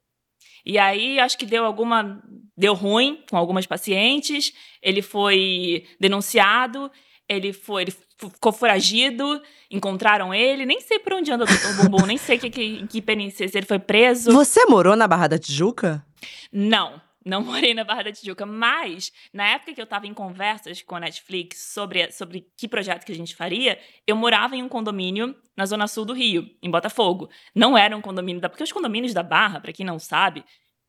E 0.65 0.79
aí, 0.79 1.21
acho 1.21 1.39
que 1.39 1.47
deu 1.47 1.65
alguma. 1.65 2.23
Deu 2.57 2.75
ruim 2.75 3.23
com 3.29 3.37
algumas 3.37 3.67
pacientes. 3.67 4.53
Ele 4.83 5.03
foi 5.03 5.87
denunciado. 6.01 6.91
Ele 7.29 7.53
foi. 7.53 7.83
Ele 7.83 7.93
ficou 8.19 8.53
foragido, 8.53 9.43
encontraram 9.71 10.33
ele, 10.33 10.65
nem 10.65 10.81
sei 10.81 10.99
por 10.99 11.13
onde 11.13 11.31
anda 11.31 11.45
o 11.45 11.47
Dr. 11.47 11.83
Bumbum, 11.83 12.07
nem 12.07 12.17
sei 12.17 12.39
que, 12.39 12.49
que, 12.49 12.87
que 12.87 13.03
penitenciária, 13.03 13.53
se 13.53 13.59
ele 13.59 13.67
foi 13.67 13.79
preso. 13.79 14.33
Você 14.33 14.65
morou 14.65 14.97
na 14.97 15.07
Barra 15.07 15.29
da 15.29 15.39
Tijuca? 15.39 16.03
Não, 16.51 17.01
não 17.27 17.43
morei 17.43 17.75
na 17.75 17.83
Barra 17.83 18.05
da 18.05 18.13
Tijuca, 18.13 18.47
mas 18.47 19.13
na 19.33 19.49
época 19.49 19.75
que 19.75 19.81
eu 19.81 19.85
estava 19.85 20.07
em 20.07 20.15
conversas 20.15 20.81
com 20.81 20.95
a 20.95 21.01
Netflix 21.01 21.59
sobre, 21.59 22.13
sobre 22.13 22.47
que 22.57 22.69
projeto 22.69 23.05
que 23.05 23.11
a 23.11 23.17
gente 23.17 23.35
faria, 23.35 23.79
eu 24.07 24.15
morava 24.15 24.55
em 24.55 24.63
um 24.63 24.69
condomínio 24.69 25.35
na 25.57 25.67
zona 25.67 25.89
sul 25.89 26.05
do 26.05 26.13
Rio, 26.13 26.49
em 26.63 26.71
Botafogo. 26.71 27.29
Não 27.53 27.77
era 27.77 27.97
um 27.97 28.01
condomínio 28.01 28.41
da. 28.41 28.49
Porque 28.49 28.63
os 28.63 28.71
condomínios 28.71 29.13
da 29.13 29.25
Barra, 29.25 29.59
para 29.59 29.73
quem 29.73 29.85
não 29.85 29.99
sabe, 29.99 30.45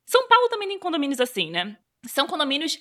São 0.06 0.28
Paulo 0.28 0.48
também 0.48 0.68
tem 0.68 0.78
condomínios 0.78 1.20
assim, 1.20 1.50
né? 1.50 1.76
São 2.06 2.28
condomínios 2.28 2.78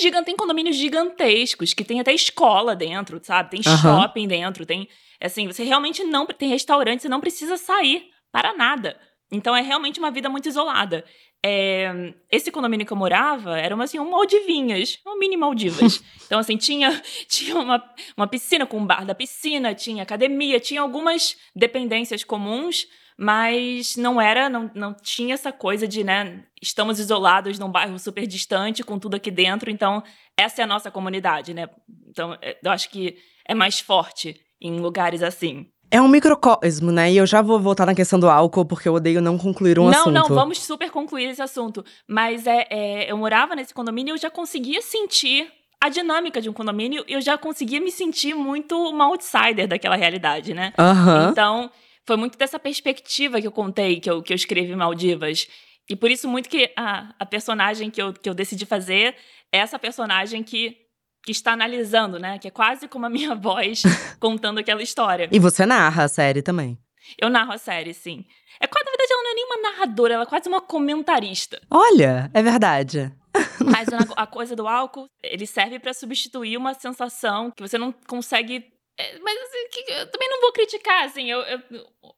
gigantes, 0.00 0.26
tem 0.26 0.36
condomínios 0.36 0.76
gigantescos, 0.76 1.74
que 1.74 1.84
tem 1.84 1.98
até 1.98 2.14
escola 2.14 2.76
dentro, 2.76 3.18
sabe? 3.20 3.50
Tem 3.50 3.60
uhum. 3.66 3.78
shopping 3.78 4.28
dentro, 4.28 4.64
tem. 4.64 4.88
Assim, 5.20 5.48
você 5.48 5.64
realmente 5.64 6.04
não. 6.04 6.24
Tem 6.24 6.48
restaurante, 6.48 7.02
você 7.02 7.08
não 7.08 7.20
precisa 7.20 7.56
sair 7.56 8.10
para 8.30 8.56
nada. 8.56 8.96
Então 9.32 9.56
é 9.56 9.62
realmente 9.62 9.98
uma 9.98 10.10
vida 10.10 10.28
muito 10.28 10.46
isolada. 10.46 11.04
É, 11.44 12.14
esse 12.30 12.52
condomínio 12.52 12.86
que 12.86 12.92
eu 12.92 12.96
morava 12.96 13.58
era 13.58 13.74
uma, 13.74 13.84
assim, 13.84 13.98
um 13.98 14.10
Maldivinhas, 14.10 15.00
um 15.06 15.18
mini 15.18 15.38
Maldivas. 15.38 16.04
então, 16.26 16.38
assim, 16.38 16.58
tinha, 16.58 17.02
tinha 17.26 17.58
uma, 17.58 17.82
uma 18.14 18.26
piscina 18.28 18.66
com 18.66 18.78
um 18.78 18.86
bar 18.86 19.06
da 19.06 19.14
piscina, 19.14 19.74
tinha 19.74 20.02
academia, 20.02 20.60
tinha 20.60 20.82
algumas 20.82 21.36
dependências 21.56 22.22
comuns, 22.22 22.86
mas 23.16 23.96
não 23.96 24.20
era, 24.20 24.50
não, 24.50 24.70
não 24.74 24.94
tinha 24.94 25.34
essa 25.34 25.50
coisa 25.50 25.88
de, 25.88 26.04
né, 26.04 26.44
estamos 26.60 26.98
isolados 26.98 27.58
num 27.58 27.70
bairro 27.70 27.98
super 27.98 28.26
distante, 28.26 28.84
com 28.84 28.98
tudo 28.98 29.16
aqui 29.16 29.30
dentro, 29.30 29.70
então 29.70 30.02
essa 30.36 30.60
é 30.60 30.64
a 30.64 30.66
nossa 30.66 30.90
comunidade, 30.90 31.54
né? 31.54 31.68
Então, 32.08 32.36
é, 32.42 32.58
eu 32.62 32.70
acho 32.70 32.90
que 32.90 33.16
é 33.46 33.54
mais 33.54 33.80
forte 33.80 34.40
em 34.60 34.78
lugares 34.78 35.22
assim. 35.22 35.71
É 35.92 36.00
um 36.00 36.08
microcosmo, 36.08 36.90
né? 36.90 37.12
E 37.12 37.18
eu 37.18 37.26
já 37.26 37.42
vou 37.42 37.60
voltar 37.60 37.84
na 37.84 37.94
questão 37.94 38.18
do 38.18 38.26
álcool, 38.26 38.64
porque 38.64 38.88
eu 38.88 38.94
odeio 38.94 39.20
não 39.20 39.36
concluir 39.36 39.78
um 39.78 39.84
não, 39.84 39.90
assunto. 39.90 40.14
Não, 40.14 40.26
não, 40.26 40.34
vamos 40.34 40.58
super 40.58 40.90
concluir 40.90 41.28
esse 41.28 41.42
assunto. 41.42 41.84
Mas 42.08 42.46
é, 42.46 42.66
é, 42.70 43.12
eu 43.12 43.18
morava 43.18 43.54
nesse 43.54 43.74
condomínio 43.74 44.12
e 44.12 44.14
eu 44.14 44.18
já 44.18 44.30
conseguia 44.30 44.80
sentir 44.80 45.52
a 45.78 45.90
dinâmica 45.90 46.40
de 46.40 46.48
um 46.48 46.52
condomínio, 46.54 47.04
eu 47.06 47.20
já 47.20 47.36
conseguia 47.36 47.78
me 47.78 47.90
sentir 47.90 48.34
muito 48.34 48.74
uma 48.88 49.04
outsider 49.04 49.68
daquela 49.68 49.94
realidade, 49.94 50.54
né? 50.54 50.72
Uhum. 50.78 51.30
Então, 51.30 51.70
foi 52.06 52.16
muito 52.16 52.38
dessa 52.38 52.58
perspectiva 52.58 53.38
que 53.38 53.46
eu 53.46 53.52
contei, 53.52 54.00
que 54.00 54.08
eu, 54.08 54.22
que 54.22 54.32
eu 54.32 54.36
escrevi 54.36 54.74
Maldivas. 54.74 55.46
E 55.90 55.94
por 55.94 56.10
isso, 56.10 56.26
muito 56.26 56.48
que 56.48 56.72
a, 56.74 57.12
a 57.18 57.26
personagem 57.26 57.90
que 57.90 58.00
eu, 58.00 58.14
que 58.14 58.30
eu 58.30 58.32
decidi 58.32 58.64
fazer 58.64 59.14
é 59.52 59.58
essa 59.58 59.78
personagem 59.78 60.42
que 60.42 60.81
que 61.24 61.32
está 61.32 61.52
analisando, 61.52 62.18
né? 62.18 62.38
Que 62.38 62.48
é 62.48 62.50
quase 62.50 62.88
como 62.88 63.06
a 63.06 63.10
minha 63.10 63.34
voz 63.36 63.82
contando 64.18 64.58
aquela 64.58 64.82
história. 64.82 65.28
E 65.30 65.38
você 65.38 65.64
narra 65.64 66.04
a 66.04 66.08
série 66.08 66.42
também. 66.42 66.78
Eu 67.20 67.28
narro 67.28 67.52
a 67.52 67.58
série, 67.58 67.92
sim. 67.94 68.24
É 68.60 68.66
quase, 68.66 68.84
na 68.84 68.90
verdade, 68.90 69.12
ela 69.12 69.22
não 69.22 69.30
é 69.30 69.34
nem 69.34 69.44
uma 69.44 69.70
narradora, 69.70 70.14
ela 70.14 70.22
é 70.22 70.26
quase 70.26 70.48
uma 70.48 70.60
comentarista. 70.60 71.60
Olha, 71.70 72.30
é 72.32 72.42
verdade. 72.42 73.12
Mas 73.64 73.88
a, 74.16 74.26
coisa 74.26 74.54
do 74.54 74.68
álcool, 74.68 75.06
ele 75.22 75.46
serve 75.46 75.78
para 75.78 75.94
substituir 75.94 76.56
uma 76.56 76.74
sensação 76.74 77.50
que 77.50 77.62
você 77.62 77.78
não 77.78 77.92
consegue 78.06 78.72
é, 78.98 79.18
mas 79.20 79.38
assim, 79.38 79.84
eu 79.88 80.10
também 80.10 80.28
não 80.28 80.40
vou 80.42 80.52
criticar, 80.52 81.04
assim, 81.04 81.30
eu, 81.30 81.40
eu, 81.40 81.60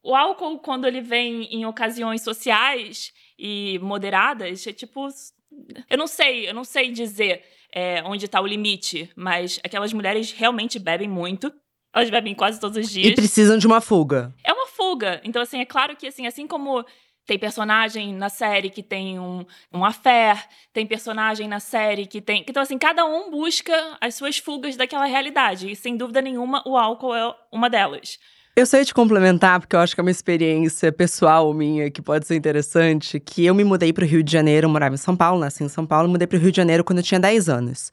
o 0.03 0.15
álcool, 0.15 0.59
quando 0.59 0.87
ele 0.87 1.01
vem 1.01 1.45
em 1.45 1.65
ocasiões 1.65 2.23
sociais 2.23 3.13
e 3.39 3.79
moderadas, 3.81 4.67
é 4.67 4.73
tipo 4.73 5.07
Eu 5.89 5.99
não 5.99 6.07
sei, 6.07 6.49
eu 6.49 6.55
não 6.55 6.65
sei 6.65 6.91
dizer 6.91 7.43
é, 7.73 8.03
onde 8.05 8.27
está 8.27 8.41
o 8.41 8.47
limite, 8.47 9.11
mas 9.17 9.59
aquelas 9.65 9.93
mulheres 9.93 10.33
realmente 10.33 10.79
bebem 10.79 11.09
muito. 11.09 11.53
Elas 11.93 12.11
bebem 12.11 12.35
quase 12.35 12.59
todos 12.59 12.77
os 12.77 12.91
dias. 12.91 13.13
E 13.13 13.15
precisam 13.15 13.57
de 13.57 13.67
uma 13.67 13.81
fuga. 13.81 14.35
É 14.43 14.53
uma 14.53 14.67
fuga. 14.67 15.21
Então, 15.25 15.41
assim, 15.41 15.61
é 15.61 15.65
claro 15.65 15.97
que, 15.97 16.09
assim, 16.09 16.27
assim 16.27 16.47
como 16.47 16.85
tem 17.27 17.39
personagem 17.39 18.13
na 18.15 18.29
série 18.29 18.69
que 18.69 18.83
tem 18.83 19.19
um, 19.19 19.47
um 19.73 19.85
affair, 19.85 20.45
tem 20.73 20.87
personagem 20.87 21.49
na 21.49 21.61
série 21.61 22.07
que 22.07 22.21
tem. 22.21 22.45
Então, 22.49 22.63
assim, 22.63 22.79
cada 22.79 23.05
um 23.05 23.31
busca 23.31 23.97
as 24.01 24.15
suas 24.15 24.39
fugas 24.39 24.77
daquela 24.77 25.07
realidade. 25.07 25.71
E, 25.71 25.77
sem 25.77 25.97
dúvida 25.97 26.21
nenhuma, 26.21 26.63
o 26.67 26.77
álcool 26.77 27.15
é 27.15 27.35
uma 27.53 27.71
delas. 27.71 28.19
Eu 28.57 28.67
sei 28.67 28.85
te 28.85 28.95
complementar, 28.95 29.59
porque 29.59 29.75
eu 29.75 29.81
acho 29.81 29.97
que 29.97 30.01
é 30.01 30.03
uma 30.03 30.13
experiência 30.13 30.93
pessoal 30.93 31.53
minha 31.53 31.91
que 31.91 32.01
pode 32.01 32.25
ser 32.25 32.37
interessante, 32.37 33.19
que 33.19 33.45
eu 33.45 33.53
me 33.53 33.65
mudei 33.65 33.93
para 33.93 34.05
o 34.05 34.07
Rio 34.07 34.23
de 34.23 34.31
Janeiro, 34.31 34.67
eu 34.67 34.71
morava 34.71 34.95
em 34.95 34.99
São 34.99 35.17
Paulo, 35.17 35.41
nasci 35.41 35.65
em 35.65 35.69
São 35.69 35.85
Paulo, 35.85 36.09
mudei 36.09 36.25
para 36.25 36.37
o 36.37 36.41
Rio 36.41 36.53
de 36.53 36.57
Janeiro 36.59 36.85
quando 36.85 36.99
eu 36.99 37.03
tinha 37.05 37.19
10 37.19 37.49
anos. 37.49 37.91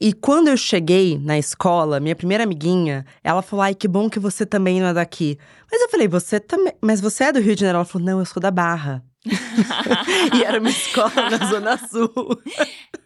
E 0.00 0.12
quando 0.12 0.46
eu 0.48 0.56
cheguei 0.56 1.18
na 1.18 1.36
escola, 1.36 1.98
minha 1.98 2.14
primeira 2.14 2.44
amiguinha, 2.44 3.04
ela 3.24 3.42
falou: 3.42 3.64
"Ai, 3.64 3.74
que 3.74 3.88
bom 3.88 4.08
que 4.08 4.20
você 4.20 4.46
também 4.46 4.80
não 4.80 4.88
é 4.88 4.94
daqui". 4.94 5.36
Mas 5.70 5.80
eu 5.82 5.88
falei: 5.90 6.06
"Você 6.06 6.38
também, 6.38 6.72
mas 6.80 7.00
você 7.00 7.24
é 7.24 7.32
do 7.32 7.40
Rio 7.40 7.54
de 7.56 7.62
Janeiro?". 7.62 7.78
Ela 7.78 7.84
falou: 7.84 8.06
"Não, 8.06 8.18
eu 8.20 8.24
sou 8.24 8.40
da 8.40 8.50
Barra". 8.52 9.02
e 10.34 10.44
era 10.44 10.60
uma 10.60 10.68
escola 10.68 11.30
na 11.30 11.46
Zona 11.46 11.78
Sul. 11.78 12.12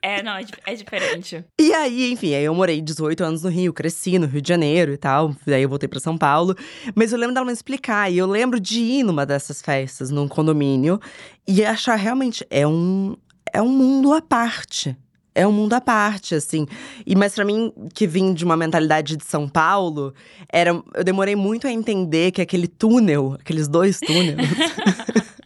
É, 0.02 0.22
não, 0.22 0.32
é, 0.36 0.44
é, 0.66 0.74
diferente. 0.74 1.44
E 1.58 1.72
aí, 1.72 2.12
enfim, 2.12 2.34
aí 2.34 2.44
eu 2.44 2.54
morei 2.54 2.80
18 2.80 3.22
anos 3.22 3.42
no 3.42 3.50
Rio, 3.50 3.72
cresci 3.72 4.18
no 4.18 4.26
Rio 4.26 4.42
de 4.42 4.48
Janeiro 4.48 4.92
e 4.92 4.96
tal. 4.96 5.34
Daí 5.46 5.62
eu 5.62 5.68
voltei 5.68 5.88
para 5.88 6.00
São 6.00 6.18
Paulo. 6.18 6.56
Mas 6.94 7.12
eu 7.12 7.18
lembro 7.18 7.34
dela 7.34 7.46
me 7.46 7.52
explicar. 7.52 8.10
E 8.10 8.18
eu 8.18 8.26
lembro 8.26 8.58
de 8.58 8.80
ir 8.80 9.02
numa 9.04 9.24
dessas 9.24 9.62
festas, 9.62 10.10
num 10.10 10.26
condomínio, 10.26 11.00
e 11.46 11.64
achar 11.64 11.94
realmente 11.94 12.44
é 12.50 12.66
um, 12.66 13.16
é 13.52 13.62
um 13.62 13.68
mundo 13.68 14.12
à 14.12 14.20
parte. 14.20 14.96
É 15.34 15.46
um 15.46 15.52
mundo 15.52 15.72
à 15.74 15.80
parte, 15.80 16.34
assim. 16.34 16.66
E 17.06 17.14
mas 17.14 17.32
para 17.32 17.44
mim, 17.44 17.72
que 17.94 18.08
vim 18.08 18.34
de 18.34 18.44
uma 18.44 18.56
mentalidade 18.56 19.16
de 19.16 19.24
São 19.24 19.48
Paulo, 19.48 20.12
era 20.52 20.70
eu 20.94 21.04
demorei 21.04 21.36
muito 21.36 21.68
a 21.68 21.72
entender 21.72 22.32
que 22.32 22.42
aquele 22.42 22.66
túnel, 22.66 23.36
aqueles 23.38 23.68
dois 23.68 24.00
túneis 24.00 24.36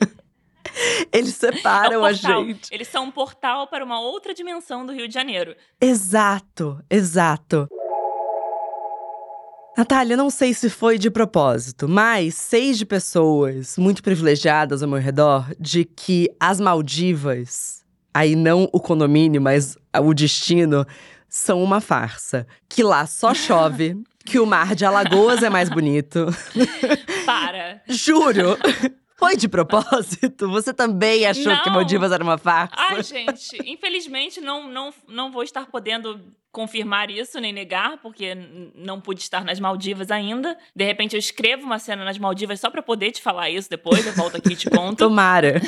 Eles 1.12 1.34
separam 1.34 2.06
é 2.06 2.10
a 2.10 2.12
gente. 2.12 2.72
Eles 2.72 2.88
são 2.88 3.04
um 3.04 3.10
portal 3.10 3.66
para 3.66 3.84
uma 3.84 4.00
outra 4.00 4.34
dimensão 4.34 4.84
do 4.84 4.92
Rio 4.92 5.08
de 5.08 5.14
Janeiro. 5.14 5.54
Exato, 5.80 6.82
exato. 6.90 7.68
Natália, 9.76 10.18
não 10.18 10.28
sei 10.28 10.52
se 10.52 10.68
foi 10.68 10.98
de 10.98 11.10
propósito, 11.10 11.88
mas 11.88 12.34
sei 12.34 12.72
de 12.72 12.84
pessoas 12.84 13.78
muito 13.78 14.02
privilegiadas 14.02 14.82
ao 14.82 14.88
meu 14.88 14.98
redor 14.98 15.50
de 15.58 15.84
que 15.86 16.28
as 16.38 16.60
Maldivas, 16.60 17.82
aí 18.12 18.36
não 18.36 18.68
o 18.70 18.78
condomínio, 18.78 19.40
mas 19.40 19.76
o 19.98 20.12
destino, 20.12 20.86
são 21.26 21.62
uma 21.64 21.80
farsa. 21.80 22.46
Que 22.68 22.82
lá 22.82 23.06
só 23.06 23.32
chove, 23.34 23.96
que 24.26 24.38
o 24.38 24.44
mar 24.44 24.74
de 24.74 24.84
Alagoas 24.84 25.42
é 25.42 25.48
mais 25.48 25.70
bonito. 25.70 26.26
Para! 27.24 27.80
Juro! 27.88 28.58
Foi 29.22 29.36
de 29.36 29.48
propósito? 29.48 30.48
Você 30.50 30.74
também 30.74 31.24
achou 31.24 31.54
não. 31.54 31.62
que 31.62 31.70
Maldivas 31.70 32.10
era 32.10 32.24
uma 32.24 32.36
farsa? 32.36 32.74
Ai, 32.76 33.00
gente, 33.04 33.56
infelizmente 33.64 34.40
não, 34.40 34.68
não, 34.68 34.92
não 35.06 35.30
vou 35.30 35.44
estar 35.44 35.66
podendo 35.66 36.20
confirmar 36.50 37.08
isso 37.08 37.38
nem 37.38 37.52
negar, 37.52 37.98
porque 37.98 38.34
não 38.74 39.00
pude 39.00 39.20
estar 39.20 39.44
nas 39.44 39.60
Maldivas 39.60 40.10
ainda. 40.10 40.58
De 40.74 40.84
repente 40.84 41.14
eu 41.14 41.20
escrevo 41.20 41.62
uma 41.62 41.78
cena 41.78 42.04
nas 42.04 42.18
Maldivas 42.18 42.58
só 42.58 42.68
para 42.68 42.82
poder 42.82 43.12
te 43.12 43.22
falar 43.22 43.48
isso 43.48 43.70
depois, 43.70 44.04
eu 44.04 44.12
volto 44.12 44.38
aqui 44.38 44.54
e 44.54 44.56
te 44.56 44.68
conto. 44.70 44.98
Tomara. 44.98 45.60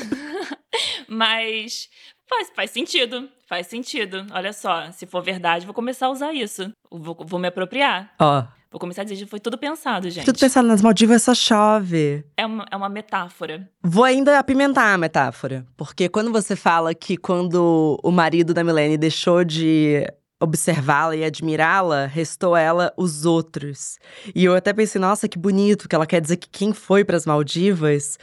Mas 1.07 1.89
faz, 2.29 2.51
faz 2.57 2.71
sentido, 2.73 3.29
faz 3.47 3.69
sentido. 3.69 4.27
Olha 4.33 4.53
só, 4.53 4.91
se 4.91 5.07
for 5.07 5.23
verdade, 5.23 5.65
vou 5.65 5.75
começar 5.75 6.07
a 6.07 6.11
usar 6.11 6.33
isso. 6.33 6.73
Vou, 6.91 7.17
vou 7.25 7.39
me 7.39 7.47
apropriar. 7.47 8.13
Ó. 8.19 8.43
Vou 8.75 8.81
começar 8.81 9.03
a 9.03 9.05
dizer, 9.05 9.25
foi 9.27 9.39
tudo 9.39 9.57
pensado, 9.57 10.11
gente. 10.11 10.25
Tudo 10.25 10.37
pensado 10.37 10.67
nas 10.67 10.83
Maldivas 10.83 11.23
só 11.23 11.33
chove. 11.33 12.25
É 12.37 12.45
uma, 12.45 12.67
é 12.69 12.77
uma 12.77 12.89
metáfora. 12.89 13.71
Vou 13.81 14.03
ainda 14.03 14.37
apimentar 14.37 14.93
a 14.93 14.99
metáfora. 14.99 15.65
Porque 15.77 16.09
quando 16.09 16.33
você 16.33 16.57
fala 16.57 16.93
que 16.93 17.17
quando 17.17 17.97
o 18.03 18.11
marido 18.11 18.53
da 18.53 18.65
Milene 18.65 18.99
deixou 18.99 19.45
de 19.45 20.05
observá-la 20.41 21.15
e 21.15 21.25
admirá-la, 21.25 22.07
restou 22.07 22.57
ela 22.57 22.93
os 22.97 23.25
outros. 23.25 23.97
E 24.35 24.45
eu 24.45 24.57
até 24.57 24.73
pensei, 24.73 25.01
nossa, 25.01 25.29
que 25.29 25.39
bonito, 25.39 25.89
que 25.89 25.95
ela 25.95 26.05
quer 26.05 26.21
dizer 26.21 26.37
que 26.37 26.49
quem 26.49 26.73
foi 26.73 27.05
para 27.05 27.17
as 27.17 27.27
Maldivas 27.27 28.19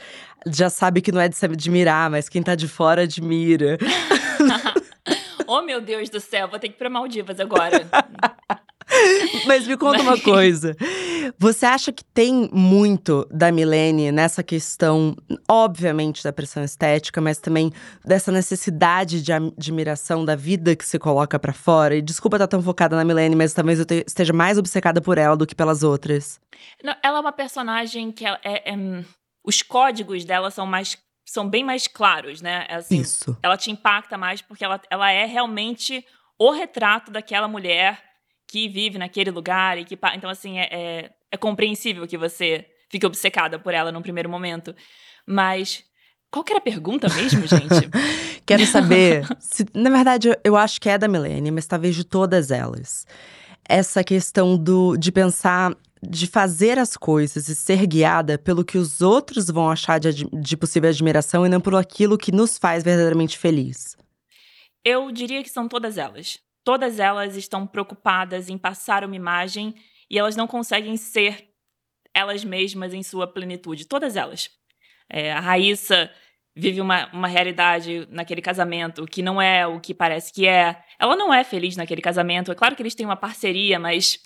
já 0.46 0.68
sabe 0.68 1.00
que 1.00 1.10
não 1.10 1.20
é 1.22 1.30
de 1.30 1.36
se 1.36 1.46
admirar, 1.46 2.10
mas 2.10 2.28
quem 2.28 2.42
tá 2.42 2.54
de 2.54 2.68
fora 2.68 3.04
admira. 3.04 3.78
oh, 5.48 5.62
meu 5.62 5.80
Deus 5.80 6.10
do 6.10 6.20
céu, 6.20 6.46
vou 6.46 6.58
ter 6.58 6.68
que 6.68 6.74
ir 6.74 6.78
para 6.78 6.90
Maldivas 6.90 7.40
agora. 7.40 7.88
Mas 9.46 9.66
me 9.66 9.76
conta 9.76 10.02
uma 10.02 10.18
coisa. 10.20 10.76
Você 11.38 11.66
acha 11.66 11.92
que 11.92 12.04
tem 12.04 12.48
muito 12.52 13.26
da 13.30 13.50
Milene 13.50 14.12
nessa 14.12 14.42
questão, 14.42 15.16
obviamente, 15.48 16.22
da 16.22 16.32
pressão 16.32 16.62
estética, 16.62 17.20
mas 17.20 17.38
também 17.38 17.72
dessa 18.04 18.30
necessidade 18.30 19.22
de 19.22 19.32
admiração 19.32 20.24
da 20.24 20.34
vida 20.34 20.76
que 20.76 20.84
se 20.84 20.98
coloca 20.98 21.38
para 21.38 21.52
fora? 21.52 21.96
E 21.96 22.02
desculpa 22.02 22.36
estar 22.36 22.48
tão 22.48 22.62
focada 22.62 22.96
na 22.96 23.04
Milene, 23.04 23.36
mas 23.36 23.52
talvez 23.52 23.78
eu 23.78 23.86
esteja 24.06 24.32
mais 24.32 24.58
obcecada 24.58 25.00
por 25.00 25.18
ela 25.18 25.36
do 25.36 25.46
que 25.46 25.54
pelas 25.54 25.82
outras. 25.82 26.40
Não, 26.82 26.94
ela 27.02 27.18
é 27.18 27.20
uma 27.20 27.32
personagem 27.32 28.12
que 28.12 28.26
é, 28.26 28.38
é, 28.44 28.72
é, 28.72 29.04
os 29.44 29.62
códigos 29.62 30.24
dela 30.24 30.50
são 30.50 30.66
mais 30.66 30.96
são 31.24 31.48
bem 31.48 31.64
mais 31.64 31.86
claros, 31.86 32.42
né? 32.42 32.66
É 32.68 32.74
assim, 32.74 33.00
Isso. 33.00 33.36
Ela 33.42 33.56
te 33.56 33.70
impacta 33.70 34.18
mais 34.18 34.42
porque 34.42 34.64
ela, 34.64 34.80
ela 34.90 35.10
é 35.10 35.24
realmente 35.24 36.04
o 36.38 36.50
retrato 36.50 37.10
daquela 37.10 37.48
mulher 37.48 38.11
que 38.52 38.68
vive 38.68 38.98
naquele 38.98 39.30
lugar 39.30 39.78
e 39.78 39.84
que. 39.84 39.98
Então, 40.14 40.28
assim, 40.28 40.58
é, 40.58 40.68
é, 40.70 41.10
é 41.30 41.36
compreensível 41.38 42.06
que 42.06 42.18
você 42.18 42.66
fique 42.90 43.06
obcecada 43.06 43.58
por 43.58 43.72
ela 43.72 43.90
num 43.90 44.02
primeiro 44.02 44.28
momento. 44.28 44.76
Mas 45.26 45.82
qual 46.30 46.44
que 46.44 46.52
era 46.52 46.58
a 46.58 46.62
pergunta 46.62 47.08
mesmo, 47.14 47.46
gente? 47.46 47.88
Quero 48.44 48.66
saber. 48.66 49.24
se, 49.40 49.64
na 49.72 49.88
verdade, 49.88 50.28
eu 50.44 50.54
acho 50.54 50.78
que 50.78 50.90
é 50.90 50.98
da 50.98 51.08
Milene, 51.08 51.50
mas 51.50 51.66
talvez 51.66 51.96
de 51.96 52.04
todas 52.04 52.50
elas. 52.50 53.06
Essa 53.66 54.04
questão 54.04 54.58
do, 54.58 54.98
de 54.98 55.10
pensar, 55.10 55.74
de 56.02 56.26
fazer 56.26 56.78
as 56.78 56.94
coisas 56.94 57.48
e 57.48 57.54
ser 57.54 57.86
guiada 57.86 58.36
pelo 58.36 58.66
que 58.66 58.76
os 58.76 59.00
outros 59.00 59.46
vão 59.46 59.70
achar 59.70 59.98
de, 59.98 60.28
de 60.30 60.56
possível 60.58 60.90
admiração 60.90 61.46
e 61.46 61.48
não 61.48 61.60
por 61.60 61.74
aquilo 61.74 62.18
que 62.18 62.30
nos 62.30 62.58
faz 62.58 62.84
verdadeiramente 62.84 63.38
feliz. 63.38 63.96
Eu 64.84 65.10
diria 65.10 65.42
que 65.42 65.48
são 65.48 65.66
todas 65.66 65.96
elas. 65.96 66.38
Todas 66.64 66.98
elas 66.98 67.36
estão 67.36 67.66
preocupadas 67.66 68.48
em 68.48 68.56
passar 68.56 69.04
uma 69.04 69.16
imagem 69.16 69.74
e 70.08 70.18
elas 70.18 70.36
não 70.36 70.46
conseguem 70.46 70.96
ser 70.96 71.48
elas 72.14 72.44
mesmas 72.44 72.92
em 72.92 73.02
sua 73.02 73.26
plenitude. 73.26 73.86
Todas 73.86 74.16
elas. 74.16 74.50
É, 75.08 75.32
a 75.32 75.40
Raíssa 75.40 76.10
vive 76.54 76.80
uma, 76.80 77.06
uma 77.12 77.28
realidade 77.28 78.06
naquele 78.10 78.42
casamento 78.42 79.06
que 79.06 79.22
não 79.22 79.40
é 79.40 79.66
o 79.66 79.80
que 79.80 79.94
parece 79.94 80.32
que 80.32 80.46
é. 80.46 80.82
Ela 80.98 81.16
não 81.16 81.32
é 81.32 81.42
feliz 81.42 81.76
naquele 81.76 82.02
casamento. 82.02 82.52
É 82.52 82.54
claro 82.54 82.76
que 82.76 82.82
eles 82.82 82.94
têm 82.94 83.06
uma 83.06 83.16
parceria, 83.16 83.78
mas. 83.78 84.18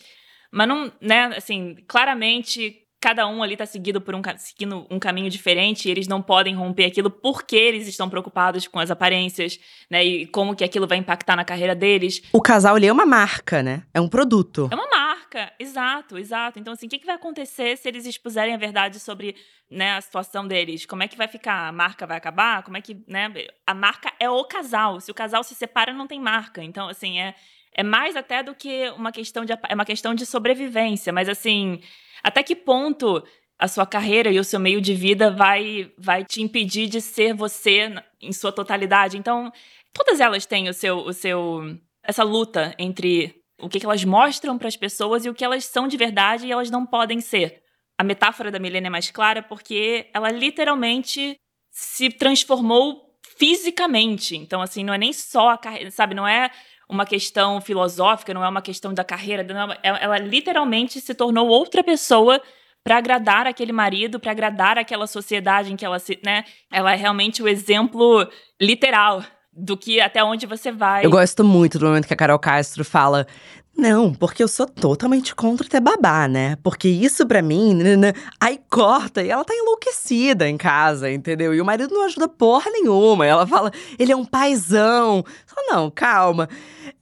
Mas 0.50 0.68
não, 0.68 0.92
né, 1.00 1.24
assim, 1.36 1.74
claramente 1.88 2.85
cada 3.06 3.24
um 3.28 3.40
ali 3.40 3.52
está 3.52 3.64
seguindo 3.64 4.00
por 4.00 4.16
um, 4.16 4.22
seguindo 4.36 4.84
um 4.90 4.98
caminho 4.98 5.30
diferente 5.30 5.86
e 5.86 5.92
eles 5.92 6.08
não 6.08 6.20
podem 6.20 6.56
romper 6.56 6.86
aquilo 6.86 7.08
porque 7.08 7.54
eles 7.54 7.86
estão 7.86 8.10
preocupados 8.10 8.66
com 8.66 8.80
as 8.80 8.90
aparências, 8.90 9.60
né? 9.88 10.04
E 10.04 10.26
como 10.26 10.56
que 10.56 10.64
aquilo 10.64 10.88
vai 10.88 10.98
impactar 10.98 11.36
na 11.36 11.44
carreira 11.44 11.72
deles. 11.72 12.20
O 12.32 12.42
casal 12.42 12.74
ali 12.74 12.88
é 12.88 12.92
uma 12.92 13.06
marca, 13.06 13.62
né? 13.62 13.84
É 13.94 14.00
um 14.00 14.08
produto. 14.08 14.68
É 14.72 14.74
uma 14.74 14.88
marca, 14.88 15.52
exato, 15.56 16.18
exato. 16.18 16.58
Então, 16.58 16.72
assim, 16.72 16.86
o 16.86 16.88
que, 16.88 16.98
que 16.98 17.06
vai 17.06 17.14
acontecer 17.14 17.76
se 17.76 17.86
eles 17.86 18.06
expuserem 18.06 18.54
a 18.54 18.58
verdade 18.58 18.98
sobre 18.98 19.36
né, 19.70 19.92
a 19.92 20.00
situação 20.00 20.44
deles? 20.44 20.84
Como 20.84 21.04
é 21.04 21.06
que 21.06 21.16
vai 21.16 21.28
ficar? 21.28 21.68
A 21.68 21.72
marca 21.72 22.08
vai 22.08 22.16
acabar? 22.16 22.64
Como 22.64 22.76
é 22.76 22.80
que, 22.80 23.00
né? 23.06 23.32
A 23.64 23.72
marca 23.72 24.12
é 24.18 24.28
o 24.28 24.42
casal. 24.42 25.00
Se 25.00 25.12
o 25.12 25.14
casal 25.14 25.44
se 25.44 25.54
separa, 25.54 25.92
não 25.92 26.08
tem 26.08 26.18
marca. 26.18 26.60
Então, 26.60 26.88
assim, 26.88 27.20
é, 27.20 27.36
é 27.76 27.82
mais 27.82 28.16
até 28.16 28.42
do 28.42 28.54
que 28.54 28.88
uma 28.90 29.12
questão 29.12 29.44
de 29.44 29.52
é 29.52 29.74
uma 29.74 29.84
questão 29.84 30.14
de 30.14 30.24
sobrevivência, 30.24 31.12
mas 31.12 31.28
assim, 31.28 31.80
até 32.22 32.42
que 32.42 32.56
ponto 32.56 33.22
a 33.58 33.68
sua 33.68 33.86
carreira 33.86 34.30
e 34.30 34.40
o 34.40 34.44
seu 34.44 34.58
meio 34.58 34.80
de 34.80 34.94
vida 34.94 35.30
vai 35.30 35.92
vai 35.98 36.24
te 36.24 36.42
impedir 36.42 36.88
de 36.88 37.00
ser 37.00 37.34
você 37.34 37.94
em 38.20 38.32
sua 38.32 38.50
totalidade? 38.50 39.18
Então, 39.18 39.52
todas 39.92 40.20
elas 40.20 40.46
têm 40.46 40.68
o 40.68 40.72
seu 40.72 40.98
o 40.98 41.12
seu 41.12 41.78
essa 42.02 42.22
luta 42.22 42.74
entre 42.78 43.42
o 43.60 43.68
que, 43.68 43.84
elas 43.84 44.04
mostram 44.04 44.56
para 44.56 44.68
as 44.68 44.76
pessoas 44.76 45.24
e 45.24 45.30
o 45.30 45.34
que 45.34 45.44
elas 45.44 45.64
são 45.64 45.88
de 45.88 45.96
verdade 45.96 46.46
e 46.46 46.52
elas 46.52 46.70
não 46.70 46.86
podem 46.86 47.20
ser. 47.20 47.62
A 47.98 48.04
metáfora 48.04 48.50
da 48.50 48.58
Milena 48.58 48.86
é 48.86 48.90
mais 48.90 49.10
clara 49.10 49.42
porque 49.42 50.08
ela 50.12 50.30
literalmente 50.30 51.36
se 51.70 52.10
transformou 52.10 53.06
fisicamente. 53.38 54.36
Então, 54.36 54.60
assim, 54.60 54.84
não 54.84 54.94
é 54.94 54.98
nem 54.98 55.12
só 55.12 55.50
a 55.50 55.58
carreira, 55.58 55.90
sabe? 55.90 56.14
Não 56.14 56.28
é 56.28 56.50
uma 56.88 57.04
questão 57.04 57.60
filosófica, 57.60 58.32
não 58.32 58.44
é 58.44 58.48
uma 58.48 58.62
questão 58.62 58.94
da 58.94 59.04
carreira. 59.04 59.42
Não, 59.42 59.74
ela, 59.82 59.98
ela 59.98 60.18
literalmente 60.18 61.00
se 61.00 61.14
tornou 61.14 61.48
outra 61.48 61.82
pessoa 61.82 62.40
para 62.84 62.98
agradar 62.98 63.46
aquele 63.48 63.72
marido, 63.72 64.20
para 64.20 64.30
agradar 64.30 64.78
aquela 64.78 65.08
sociedade 65.08 65.72
em 65.72 65.76
que 65.76 65.84
ela 65.84 65.98
se, 65.98 66.18
né? 66.24 66.44
Ela 66.70 66.92
é 66.92 66.96
realmente 66.96 67.42
o 67.42 67.48
exemplo 67.48 68.28
literal 68.60 69.24
do 69.52 69.76
que 69.76 70.00
até 70.00 70.22
onde 70.22 70.46
você 70.46 70.70
vai. 70.70 71.04
Eu 71.04 71.10
gosto 71.10 71.42
muito 71.42 71.78
do 71.78 71.86
momento 71.86 72.06
que 72.06 72.14
a 72.14 72.16
Carol 72.16 72.38
Castro 72.38 72.84
fala. 72.84 73.26
Não, 73.76 74.14
porque 74.14 74.42
eu 74.42 74.48
sou 74.48 74.66
totalmente 74.66 75.34
contra 75.34 75.68
ter 75.68 75.80
babá, 75.80 76.26
né? 76.26 76.56
Porque 76.62 76.88
isso 76.88 77.26
para 77.26 77.42
mim, 77.42 77.74
né, 77.74 77.94
né, 77.94 78.12
aí 78.40 78.58
corta 78.70 79.22
e 79.22 79.28
ela 79.28 79.44
tá 79.44 79.54
enlouquecida 79.54 80.48
em 80.48 80.56
casa, 80.56 81.10
entendeu? 81.10 81.54
E 81.54 81.60
o 81.60 81.64
marido 81.64 81.92
não 81.94 82.04
ajuda 82.04 82.26
porra 82.26 82.70
nenhuma. 82.70 83.26
Ela 83.26 83.46
fala, 83.46 83.70
ele 83.98 84.10
é 84.10 84.16
um 84.16 84.24
paizão. 84.24 85.22
Fala, 85.46 85.66
não, 85.74 85.90
calma. 85.90 86.48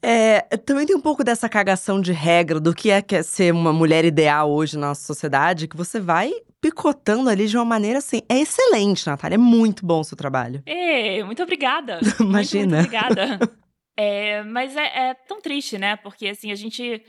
É, 0.01 0.41
também 0.65 0.85
tem 0.85 0.95
um 0.95 1.01
pouco 1.01 1.23
dessa 1.23 1.47
cagação 1.47 2.01
de 2.01 2.11
regra 2.11 2.59
do 2.59 2.73
que 2.73 2.91
é, 2.91 3.01
que 3.01 3.15
é 3.15 3.23
ser 3.23 3.53
uma 3.53 3.71
mulher 3.71 4.03
ideal 4.03 4.51
hoje 4.51 4.77
na 4.77 4.87
nossa 4.87 5.05
sociedade, 5.05 5.67
que 5.67 5.77
você 5.77 5.99
vai 5.99 6.33
picotando 6.59 7.29
ali 7.29 7.47
de 7.47 7.55
uma 7.55 7.65
maneira 7.65 7.99
assim. 7.99 8.21
É 8.27 8.39
excelente, 8.39 9.05
Natália. 9.07 9.35
É 9.35 9.37
muito 9.37 9.85
bom 9.85 10.01
o 10.01 10.03
seu 10.03 10.17
trabalho. 10.17 10.61
É, 10.65 11.23
muito 11.23 11.41
obrigada. 11.41 11.99
Imagina. 12.19 12.77
Muito, 12.85 12.91
muito 12.91 13.05
obrigada. 13.05 13.51
é, 13.97 14.43
mas 14.43 14.75
é, 14.75 15.09
é, 15.09 15.13
tão 15.13 15.41
triste, 15.41 15.77
né? 15.77 15.95
Porque 15.95 16.27
assim, 16.27 16.51
a 16.51 16.55
gente. 16.55 17.03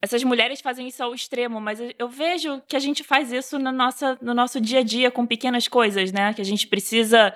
Essas 0.00 0.22
mulheres 0.22 0.60
fazem 0.60 0.86
isso 0.86 1.02
ao 1.02 1.12
extremo, 1.12 1.60
mas 1.60 1.80
eu 1.98 2.08
vejo 2.08 2.62
que 2.68 2.76
a 2.76 2.78
gente 2.78 3.02
faz 3.02 3.32
isso 3.32 3.58
no, 3.58 3.72
nossa, 3.72 4.16
no 4.22 4.32
nosso 4.32 4.60
dia 4.60 4.78
a 4.78 4.82
dia 4.82 5.10
com 5.10 5.26
pequenas 5.26 5.66
coisas, 5.66 6.12
né? 6.12 6.32
Que 6.34 6.40
a 6.40 6.44
gente 6.44 6.68
precisa 6.68 7.34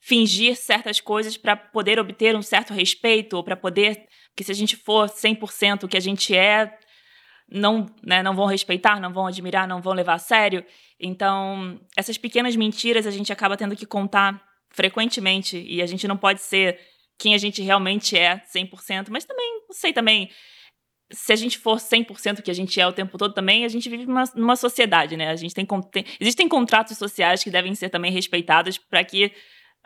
fingir 0.00 0.56
certas 0.56 1.00
coisas 1.00 1.36
para 1.36 1.54
poder 1.56 1.98
obter 1.98 2.34
um 2.34 2.42
certo 2.42 2.72
respeito, 2.72 3.36
ou 3.36 3.44
para 3.44 3.56
poder. 3.56 4.06
Porque 4.30 4.44
se 4.44 4.52
a 4.52 4.54
gente 4.54 4.76
for 4.76 5.08
100% 5.08 5.84
o 5.84 5.88
que 5.88 5.96
a 5.96 6.00
gente 6.00 6.34
é, 6.34 6.78
não, 7.50 7.86
né, 8.02 8.22
não 8.22 8.34
vão 8.34 8.46
respeitar, 8.46 9.00
não 9.00 9.12
vão 9.12 9.26
admirar, 9.26 9.66
não 9.66 9.82
vão 9.82 9.92
levar 9.92 10.14
a 10.14 10.18
sério. 10.18 10.64
Então, 11.00 11.80
essas 11.96 12.16
pequenas 12.16 12.56
mentiras 12.56 13.06
a 13.06 13.10
gente 13.10 13.32
acaba 13.32 13.56
tendo 13.56 13.76
que 13.76 13.84
contar 13.84 14.42
frequentemente 14.70 15.58
e 15.58 15.82
a 15.82 15.86
gente 15.86 16.06
não 16.06 16.16
pode 16.16 16.40
ser 16.40 16.78
quem 17.18 17.34
a 17.34 17.38
gente 17.38 17.60
realmente 17.62 18.16
é 18.16 18.40
100%, 18.54 19.08
mas 19.10 19.24
também, 19.24 19.62
não 19.68 19.74
sei 19.74 19.92
também, 19.92 20.30
se 21.10 21.32
a 21.32 21.36
gente 21.36 21.58
for 21.58 21.78
100% 21.78 22.42
que 22.42 22.50
a 22.50 22.54
gente 22.54 22.80
é 22.80 22.86
o 22.86 22.92
tempo 22.92 23.16
todo 23.18 23.34
também, 23.34 23.64
a 23.64 23.68
gente 23.68 23.88
vive 23.88 24.06
numa, 24.06 24.24
numa 24.34 24.56
sociedade, 24.56 25.16
né? 25.16 25.30
A 25.30 25.36
gente 25.36 25.54
tem, 25.54 25.66
tem, 25.90 26.04
existem 26.20 26.48
contratos 26.48 26.96
sociais 26.98 27.42
que 27.42 27.50
devem 27.50 27.74
ser 27.74 27.88
também 27.88 28.12
respeitados 28.12 28.78
para 28.78 29.02
que 29.02 29.32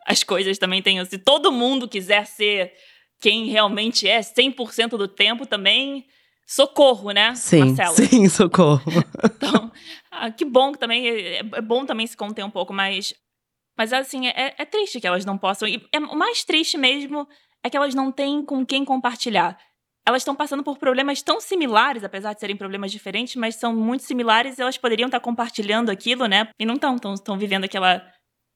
as 0.07 0.25
coisas 0.25 0.59
também 0.59 0.83
tenham, 0.83 1.05
se 1.05 1.17
todo 1.17 1.53
mundo 1.53 1.89
quiser 1.89 2.27
ser 2.27 2.73
quem 3.21 3.47
realmente 3.47 4.09
é 4.09 4.19
100% 4.19 4.91
do 4.91 5.07
tempo 5.07 5.47
também, 5.47 6.05
socorro, 6.45 7.13
né, 7.13 7.35
sim, 7.37 7.61
Marcela? 7.61 7.95
Sim, 7.95 8.29
socorro. 8.29 8.83
então, 9.25 9.71
ah, 10.11 10.31
que 10.31 10.45
bom 10.45 10.73
que 10.73 10.79
também, 10.79 11.07
é, 11.07 11.39
é, 11.39 11.61
bom 11.61 11.87
também 11.87 12.07
se 12.07 12.17
conter 12.17 12.45
um 12.45 12.51
pouco, 12.51 12.73
mas, 12.73 13.15
mas 13.77 13.93
assim, 13.93 14.27
é, 14.29 14.55
é 14.59 14.65
triste 14.65 15.01
que 15.01 15.07
elas 15.07 15.25
não 15.25 15.39
possam, 15.39 15.69
e 15.69 15.83
é, 15.93 15.99
o 15.99 16.17
mais 16.17 16.45
triste 16.45 16.77
mesmo 16.77 17.27
é 17.63 17.71
que 17.71 17.77
elas 17.77 17.95
não 17.95 18.11
têm 18.11 18.45
com 18.45 18.65
quem 18.67 18.85
compartilhar. 18.85 19.59
Elas 20.05 20.23
estão 20.23 20.35
passando 20.35 20.65
por 20.65 20.79
problemas 20.79 21.23
tão 21.23 21.41
similares, 21.41 22.03
apesar 22.03 22.33
de 22.33 22.41
serem 22.41 22.57
problemas 22.57 22.91
diferentes, 22.91 23.37
mas 23.37 23.55
são 23.55 23.73
muito 23.73 24.03
similares 24.03 24.59
e 24.59 24.63
elas 24.63 24.77
poderiam 24.77 25.07
estar 25.07 25.21
compartilhando 25.21 25.91
aquilo, 25.91 26.27
né? 26.27 26.49
E 26.59 26.67
não 26.67 26.75
estão, 26.75 26.97
estão 27.15 27.39
vivendo 27.39 27.65
aquela, 27.65 28.05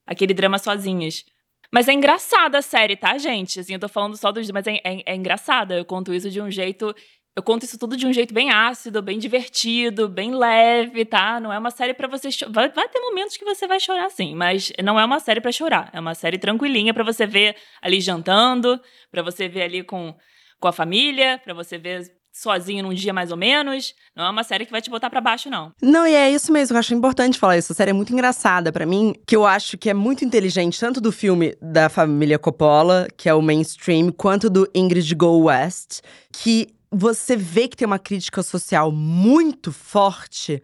aquele 0.05 0.33
drama 0.33 0.59
sozinhas. 0.59 1.23
Mas 1.71 1.87
é 1.87 1.93
engraçada 1.93 2.57
a 2.57 2.61
série, 2.61 2.95
tá, 2.95 3.17
gente? 3.17 3.59
Assim, 3.59 3.73
eu 3.73 3.79
tô 3.79 3.89
falando 3.89 4.17
só 4.17 4.31
dos. 4.31 4.49
Mas 4.51 4.67
é, 4.67 4.75
é, 4.83 5.03
é 5.05 5.15
engraçada. 5.15 5.77
Eu 5.77 5.85
conto 5.85 6.13
isso 6.13 6.29
de 6.29 6.41
um 6.41 6.49
jeito 6.49 6.93
eu 7.37 7.43
conto 7.43 7.65
isso 7.65 7.77
tudo 7.77 7.95
de 7.95 8.07
um 8.07 8.11
jeito 8.11 8.33
bem 8.33 8.49
ácido, 8.49 8.99
bem 8.99 9.19
divertido, 9.19 10.09
bem 10.09 10.33
leve, 10.33 11.05
tá? 11.05 11.39
Não 11.39 11.53
é 11.53 11.59
uma 11.59 11.69
série 11.69 11.93
para 11.93 12.07
você 12.07 12.29
vai, 12.49 12.67
vai, 12.71 12.89
ter 12.89 12.99
momentos 12.99 13.37
que 13.37 13.45
você 13.45 13.67
vai 13.67 13.79
chorar 13.79 14.09
sim, 14.09 14.33
mas 14.33 14.73
não 14.83 14.99
é 14.99 15.05
uma 15.05 15.19
série 15.19 15.39
para 15.39 15.51
chorar. 15.51 15.87
É 15.93 15.99
uma 15.99 16.15
série 16.15 16.39
tranquilinha 16.39 16.95
para 16.95 17.03
você 17.03 17.27
ver 17.27 17.55
ali 17.79 18.01
jantando, 18.01 18.81
para 19.11 19.21
você 19.21 19.47
ver 19.47 19.61
ali 19.61 19.83
com, 19.83 20.15
com 20.59 20.67
a 20.67 20.71
família, 20.71 21.39
para 21.43 21.53
você 21.53 21.77
ver 21.77 22.11
sozinho 22.33 22.81
num 22.81 22.93
dia 22.93 23.13
mais 23.13 23.29
ou 23.29 23.37
menos. 23.37 23.93
Não 24.15 24.25
é 24.25 24.29
uma 24.31 24.43
série 24.43 24.65
que 24.65 24.71
vai 24.71 24.81
te 24.81 24.89
botar 24.89 25.11
para 25.11 25.21
baixo 25.21 25.47
não. 25.47 25.71
Não, 25.79 26.07
e 26.07 26.15
é 26.15 26.31
isso 26.31 26.51
mesmo, 26.51 26.75
eu 26.75 26.79
acho 26.79 26.95
importante 26.95 27.37
falar 27.37 27.59
isso. 27.59 27.71
A 27.71 27.75
série 27.75 27.91
é 27.91 27.93
muito 27.93 28.13
engraçada 28.13 28.71
para 28.71 28.85
mim, 28.85 29.13
que 29.27 29.35
eu 29.35 29.45
acho 29.45 29.77
que 29.77 29.91
é 29.91 29.93
muito 29.93 30.25
inteligente 30.25 30.79
tanto 30.79 30.99
do 30.99 31.11
filme 31.11 31.55
da 31.61 31.87
família 31.87 32.39
Coppola, 32.39 33.07
que 33.15 33.29
é 33.29 33.33
o 33.35 33.43
mainstream, 33.43 34.11
quanto 34.11 34.49
do 34.49 34.67
Ingrid 34.73 35.13
Go 35.13 35.43
West, 35.43 36.01
que 36.31 36.75
você 36.91 37.35
vê 37.35 37.67
que 37.67 37.77
tem 37.77 37.85
uma 37.85 37.99
crítica 37.99 38.41
social 38.41 38.91
muito 38.91 39.71
forte, 39.71 40.61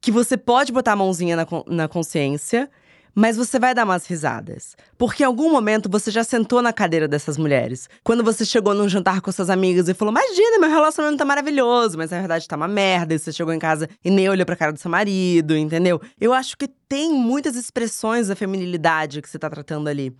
que 0.00 0.10
você 0.12 0.36
pode 0.36 0.72
botar 0.72 0.92
a 0.92 0.96
mãozinha 0.96 1.36
na, 1.36 1.46
na 1.66 1.88
consciência, 1.88 2.70
mas 3.18 3.34
você 3.34 3.58
vai 3.58 3.74
dar 3.74 3.84
umas 3.84 4.06
risadas. 4.06 4.76
Porque 4.98 5.22
em 5.22 5.26
algum 5.26 5.50
momento 5.50 5.88
você 5.88 6.10
já 6.10 6.22
sentou 6.22 6.60
na 6.60 6.70
cadeira 6.70 7.08
dessas 7.08 7.38
mulheres. 7.38 7.88
Quando 8.04 8.22
você 8.22 8.44
chegou 8.44 8.74
num 8.74 8.90
jantar 8.90 9.22
com 9.22 9.32
suas 9.32 9.48
amigas 9.48 9.88
e 9.88 9.94
falou: 9.94 10.12
Imagina, 10.12 10.58
meu 10.58 10.68
relacionamento 10.68 11.18
tá 11.18 11.24
maravilhoso, 11.24 11.96
mas 11.96 12.10
na 12.10 12.18
verdade 12.18 12.46
tá 12.46 12.56
uma 12.56 12.68
merda. 12.68 13.14
E 13.14 13.18
você 13.18 13.32
chegou 13.32 13.54
em 13.54 13.58
casa 13.58 13.88
e 14.04 14.10
nem 14.10 14.28
olhou 14.28 14.44
pra 14.44 14.54
cara 14.54 14.70
do 14.70 14.78
seu 14.78 14.90
marido, 14.90 15.56
entendeu? 15.56 15.98
Eu 16.20 16.34
acho 16.34 16.58
que 16.58 16.68
tem 16.68 17.10
muitas 17.14 17.56
expressões 17.56 18.28
da 18.28 18.36
feminilidade 18.36 19.22
que 19.22 19.30
você 19.30 19.38
tá 19.38 19.48
tratando 19.48 19.88
ali. 19.88 20.14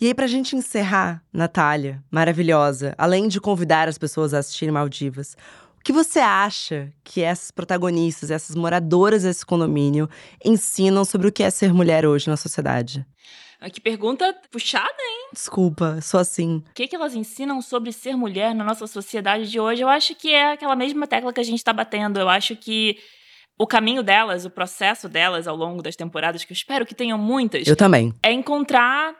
E 0.00 0.06
aí, 0.06 0.14
pra 0.14 0.28
gente 0.28 0.54
encerrar, 0.54 1.24
Natália, 1.32 2.00
maravilhosa, 2.08 2.94
além 2.96 3.26
de 3.26 3.40
convidar 3.40 3.88
as 3.88 3.98
pessoas 3.98 4.32
a 4.32 4.38
assistirem 4.38 4.72
Maldivas, 4.72 5.36
o 5.76 5.82
que 5.82 5.92
você 5.92 6.20
acha 6.20 6.92
que 7.02 7.20
essas 7.20 7.50
protagonistas, 7.50 8.30
essas 8.30 8.54
moradoras 8.54 9.24
desse 9.24 9.44
condomínio 9.44 10.08
ensinam 10.44 11.04
sobre 11.04 11.26
o 11.26 11.32
que 11.32 11.42
é 11.42 11.50
ser 11.50 11.72
mulher 11.74 12.06
hoje 12.06 12.28
na 12.28 12.36
sociedade? 12.36 13.04
Ah, 13.60 13.68
que 13.68 13.80
pergunta 13.80 14.32
puxada, 14.52 14.86
hein? 14.86 15.30
Desculpa, 15.32 16.00
sou 16.00 16.20
assim. 16.20 16.62
O 16.70 16.74
que, 16.74 16.86
que 16.86 16.94
elas 16.94 17.16
ensinam 17.16 17.60
sobre 17.60 17.90
ser 17.90 18.14
mulher 18.16 18.54
na 18.54 18.62
nossa 18.62 18.86
sociedade 18.86 19.50
de 19.50 19.58
hoje? 19.58 19.82
Eu 19.82 19.88
acho 19.88 20.14
que 20.14 20.32
é 20.32 20.52
aquela 20.52 20.76
mesma 20.76 21.08
tecla 21.08 21.32
que 21.32 21.40
a 21.40 21.44
gente 21.44 21.58
está 21.58 21.72
batendo. 21.72 22.20
Eu 22.20 22.28
acho 22.28 22.54
que 22.54 22.98
o 23.58 23.66
caminho 23.66 24.04
delas, 24.04 24.44
o 24.44 24.50
processo 24.50 25.08
delas 25.08 25.48
ao 25.48 25.56
longo 25.56 25.82
das 25.82 25.96
temporadas, 25.96 26.44
que 26.44 26.52
eu 26.52 26.56
espero 26.56 26.86
que 26.86 26.94
tenham 26.94 27.18
muitas. 27.18 27.66
Eu 27.66 27.74
também. 27.74 28.14
É 28.22 28.30
encontrar 28.30 29.12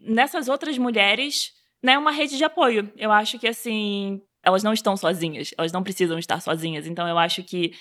nessas 0.00 0.48
outras 0.48 0.78
mulheres, 0.78 1.50
né, 1.82 1.98
uma 1.98 2.10
rede 2.10 2.36
de 2.36 2.44
apoio. 2.44 2.90
Eu 2.96 3.12
acho 3.12 3.38
que 3.38 3.46
assim, 3.46 4.20
elas 4.44 4.62
não 4.62 4.72
estão 4.72 4.96
sozinhas, 4.96 5.50
elas 5.56 5.72
não 5.72 5.82
precisam 5.82 6.18
estar 6.18 6.40
sozinhas. 6.40 6.86
Então 6.86 7.06
eu 7.06 7.18
acho 7.18 7.42
que 7.42 7.72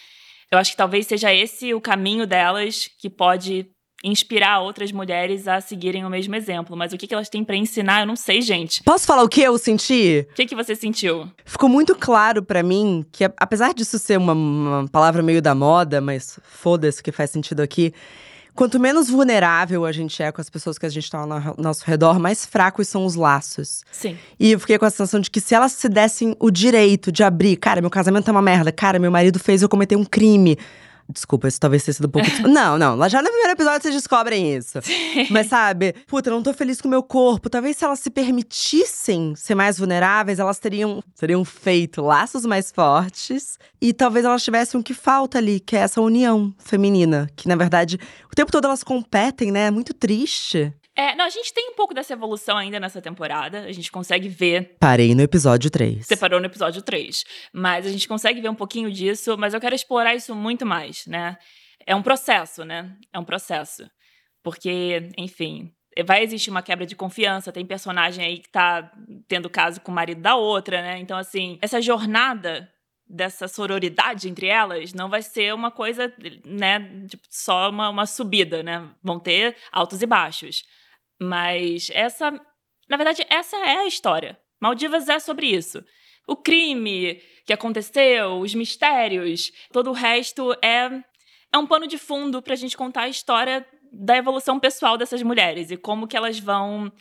eu 0.51 0.57
acho 0.57 0.71
que 0.71 0.77
talvez 0.77 1.05
seja 1.05 1.33
esse 1.33 1.73
o 1.73 1.81
caminho 1.81 2.25
delas 2.25 2.89
que 2.99 3.09
pode 3.09 3.69
inspirar 4.03 4.61
outras 4.61 4.91
mulheres 4.91 5.47
a 5.47 5.59
seguirem 5.59 6.05
o 6.05 6.09
mesmo 6.09 6.35
exemplo. 6.35 6.75
Mas 6.75 6.93
o 6.93 6.97
que, 6.97 7.05
que 7.05 7.13
elas 7.13 7.29
têm 7.29 7.43
para 7.43 7.55
ensinar, 7.55 8.01
eu 8.01 8.07
não 8.07 8.15
sei, 8.15 8.41
gente. 8.41 8.81
Posso 8.83 9.05
falar 9.05 9.23
o 9.23 9.29
que 9.29 9.41
eu 9.41 9.57
senti? 9.57 10.25
O 10.31 10.33
que, 10.33 10.45
que 10.45 10.55
você 10.55 10.75
sentiu? 10.75 11.29
Ficou 11.45 11.69
muito 11.69 11.95
claro 11.95 12.41
para 12.41 12.63
mim 12.63 13.05
que, 13.11 13.25
apesar 13.37 13.73
disso 13.73 13.99
ser 13.99 14.17
uma, 14.17 14.33
uma 14.33 14.87
palavra 14.87 15.21
meio 15.21 15.41
da 15.41 15.53
moda, 15.53 15.99
mas 15.99 16.39
foda-se 16.43 17.03
que 17.03 17.11
faz 17.11 17.29
sentido 17.29 17.59
aqui 17.61 17.93
Quanto 18.59 18.77
menos 18.77 19.09
vulnerável 19.09 19.85
a 19.85 19.91
gente 19.93 20.21
é 20.21 20.33
com 20.33 20.41
as 20.41 20.49
pessoas 20.49 20.77
que 20.77 20.85
a 20.85 20.89
gente 20.89 21.05
está 21.05 21.19
ao 21.19 21.55
nosso 21.57 21.85
redor, 21.85 22.19
mais 22.19 22.45
fracos 22.45 22.89
são 22.89 23.05
os 23.05 23.15
laços. 23.15 23.85
Sim. 23.89 24.17
E 24.37 24.51
eu 24.51 24.59
fiquei 24.59 24.77
com 24.77 24.83
a 24.83 24.89
sensação 24.89 25.21
de 25.21 25.31
que 25.31 25.39
se 25.39 25.55
elas 25.55 25.71
se 25.71 25.87
dessem 25.87 26.35
o 26.37 26.51
direito 26.51 27.09
de 27.09 27.23
abrir, 27.23 27.55
cara, 27.55 27.79
meu 27.79 27.89
casamento 27.89 28.27
é 28.27 28.31
uma 28.33 28.41
merda, 28.41 28.69
cara, 28.69 28.99
meu 28.99 29.09
marido 29.09 29.39
fez 29.39 29.61
eu 29.61 29.69
cometer 29.69 29.95
um 29.95 30.03
crime. 30.03 30.57
Desculpa, 31.11 31.47
isso 31.47 31.59
talvez 31.59 31.83
tenha 31.83 31.93
sido 31.93 32.07
um 32.07 32.11
pouco. 32.11 32.27
não, 32.47 32.77
não. 32.77 32.95
Lá 32.95 33.07
já 33.07 33.19
no 33.21 33.29
primeiro 33.29 33.53
episódio 33.53 33.81
vocês 33.81 33.95
descobrem 33.95 34.55
isso. 34.55 34.79
Sim. 34.81 35.27
Mas 35.31 35.47
sabe, 35.47 35.93
puta, 36.05 36.29
eu 36.29 36.35
não 36.35 36.43
tô 36.43 36.53
feliz 36.53 36.79
com 36.79 36.87
o 36.87 36.91
meu 36.91 37.01
corpo. 37.01 37.49
Talvez 37.49 37.77
se 37.77 37.83
elas 37.83 37.99
se 37.99 38.11
permitissem 38.11 39.33
ser 39.35 39.55
mais 39.55 39.79
vulneráveis, 39.79 40.37
elas 40.37 40.59
teriam, 40.59 41.01
teriam 41.17 41.43
feito 41.43 42.01
laços 42.01 42.45
mais 42.45 42.71
fortes. 42.71 43.57
E 43.81 43.91
talvez 43.91 44.23
elas 44.23 44.43
tivessem 44.43 44.79
o 44.79 44.83
que 44.83 44.93
falta 44.93 45.39
ali, 45.39 45.59
que 45.59 45.75
é 45.75 45.79
essa 45.79 45.99
união 45.99 46.53
feminina. 46.59 47.27
Que 47.35 47.47
na 47.47 47.55
verdade, 47.55 47.99
o 48.31 48.35
tempo 48.35 48.51
todo 48.51 48.65
elas 48.65 48.83
competem, 48.83 49.51
né? 49.51 49.67
É 49.67 49.71
muito 49.71 49.93
triste. 49.93 50.71
É, 50.99 51.15
não, 51.15 51.23
a 51.23 51.29
gente 51.29 51.53
tem 51.53 51.69
um 51.69 51.75
pouco 51.75 51.93
dessa 51.93 52.11
evolução 52.11 52.57
ainda 52.57 52.77
nessa 52.77 53.01
temporada. 53.01 53.61
A 53.61 53.71
gente 53.71 53.89
consegue 53.89 54.27
ver. 54.27 54.75
Parei 54.81 55.15
no 55.15 55.21
episódio 55.21 55.69
3. 55.69 56.05
Você 56.05 56.17
parou 56.17 56.41
no 56.41 56.45
episódio 56.45 56.81
3. 56.81 57.23
Mas 57.53 57.85
a 57.85 57.89
gente 57.89 58.05
consegue 58.05 58.41
ver 58.41 58.49
um 58.49 58.55
pouquinho 58.55 58.91
disso, 58.91 59.37
mas 59.37 59.53
eu 59.53 59.61
quero 59.61 59.73
explorar 59.73 60.13
isso 60.13 60.35
muito 60.35 60.65
mais, 60.65 61.07
né? 61.07 61.37
É 61.87 61.95
um 61.95 62.01
processo, 62.01 62.65
né? 62.65 62.97
É 63.13 63.17
um 63.17 63.23
processo. 63.23 63.89
Porque, 64.43 65.09
enfim, 65.17 65.71
vai 66.05 66.21
existir 66.21 66.49
uma 66.49 66.61
quebra 66.61 66.85
de 66.85 66.97
confiança, 66.97 67.49
tem 67.49 67.65
personagem 67.65 68.25
aí 68.25 68.39
que 68.39 68.49
tá 68.49 68.91
tendo 69.25 69.49
caso 69.49 69.79
com 69.79 69.93
o 69.93 69.95
marido 69.95 70.19
da 70.19 70.35
outra, 70.35 70.81
né? 70.81 70.99
Então, 70.99 71.17
assim, 71.17 71.57
essa 71.61 71.81
jornada 71.81 72.69
dessa 73.07 73.47
sororidade 73.47 74.27
entre 74.27 74.47
elas 74.47 74.93
não 74.93 75.09
vai 75.09 75.21
ser 75.21 75.53
uma 75.53 75.71
coisa, 75.71 76.13
né, 76.45 77.05
tipo, 77.07 77.23
só 77.29 77.69
uma, 77.69 77.89
uma 77.89 78.05
subida, 78.05 78.61
né? 78.61 78.85
Vão 79.01 79.17
ter 79.17 79.55
altos 79.71 80.01
e 80.01 80.05
baixos. 80.05 80.65
Mas 81.19 81.89
essa. 81.93 82.31
Na 82.89 82.97
verdade, 82.97 83.25
essa 83.29 83.55
é 83.57 83.77
a 83.77 83.85
história. 83.87 84.37
Maldivas 84.61 85.07
é 85.09 85.19
sobre 85.19 85.47
isso. 85.47 85.83
O 86.27 86.35
crime 86.35 87.21
que 87.45 87.53
aconteceu, 87.53 88.39
os 88.39 88.53
mistérios, 88.53 89.51
todo 89.71 89.89
o 89.89 89.93
resto 89.93 90.53
é, 90.61 90.89
é 91.51 91.57
um 91.57 91.65
pano 91.65 91.87
de 91.87 91.97
fundo 91.97 92.41
para 92.41 92.53
a 92.53 92.57
gente 92.57 92.77
contar 92.77 93.03
a 93.03 93.09
história 93.09 93.65
da 93.91 94.15
evolução 94.17 94.59
pessoal 94.59 94.97
dessas 94.97 95.23
mulheres 95.23 95.71
e 95.71 95.77
como 95.77 96.07
que 96.07 96.15
elas 96.15 96.39
vão 96.39 96.91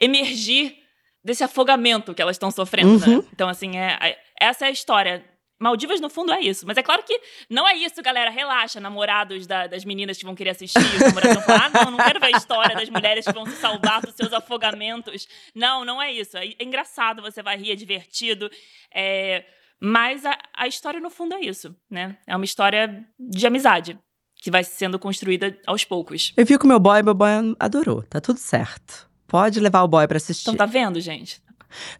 emergir 0.00 0.76
desse 1.22 1.44
afogamento 1.44 2.14
que 2.14 2.22
elas 2.22 2.36
estão 2.36 2.50
sofrendo, 2.50 2.92
Uhum. 3.04 3.18
né? 3.18 3.28
Então, 3.32 3.48
assim, 3.48 3.76
é, 3.76 3.98
é- 4.00 4.18
essa 4.40 4.64
é 4.64 4.68
a 4.68 4.72
história. 4.72 5.22
Maldivas, 5.60 6.00
no 6.00 6.08
fundo, 6.08 6.32
é 6.32 6.40
isso. 6.40 6.66
Mas 6.66 6.76
é 6.78 6.82
claro 6.82 7.02
que 7.02 7.20
não 7.50 7.68
é 7.68 7.74
isso, 7.76 8.02
galera. 8.02 8.30
Relaxa, 8.30 8.80
namorados 8.80 9.46
da- 9.46 9.66
das 9.66 9.84
meninas 9.84 10.16
que 10.16 10.24
vão 10.24 10.34
querer 10.34 10.50
assistir. 10.50 10.78
Os 10.78 10.98
namorados 11.00 11.34
vão 11.34 11.42
falar, 11.42 11.66
ah, 11.74 11.84
não, 11.84 11.90
não 11.92 11.98
quero 11.98 12.18
ver 12.18 12.34
a 12.34 12.38
história 12.38 12.74
das 12.74 12.88
mulheres 12.88 13.24
que 13.26 13.32
vão 13.32 13.44
se 13.44 13.56
salvar 13.56 14.00
dos 14.00 14.14
seus 14.14 14.32
afogamentos. 14.32 15.28
Não, 15.54 15.84
não 15.84 16.00
é 16.00 16.10
isso. 16.12 16.38
É, 16.38 16.46
é 16.58 16.64
engraçado, 16.64 17.20
você 17.20 17.42
vai 17.42 17.58
rir, 17.58 17.72
é 17.72 17.76
divertido. 17.76 18.50
É, 18.94 19.44
mas 19.78 20.24
a, 20.24 20.38
a 20.54 20.66
história, 20.66 20.98
no 20.98 21.10
fundo, 21.10 21.34
é 21.34 21.40
isso, 21.40 21.76
né? 21.90 22.16
É 22.26 22.34
uma 22.34 22.44
história 22.44 23.04
de 23.18 23.46
amizade 23.46 23.98
que 24.42 24.50
vai 24.50 24.64
sendo 24.64 24.98
construída 24.98 25.58
aos 25.66 25.84
poucos. 25.84 26.32
Eu 26.36 26.46
vi 26.46 26.56
com 26.56 26.66
meu 26.66 26.80
boy, 26.80 27.02
meu 27.02 27.12
boy 27.14 27.28
adorou. 27.58 28.02
Tá 28.04 28.18
tudo 28.20 28.38
certo. 28.38 29.06
Pode 29.28 29.60
levar 29.60 29.82
o 29.82 29.88
boy 29.88 30.08
pra 30.08 30.16
assistir. 30.16 30.44
Então, 30.48 30.56
tá 30.56 30.64
vendo, 30.66 30.98
gente? 31.00 31.40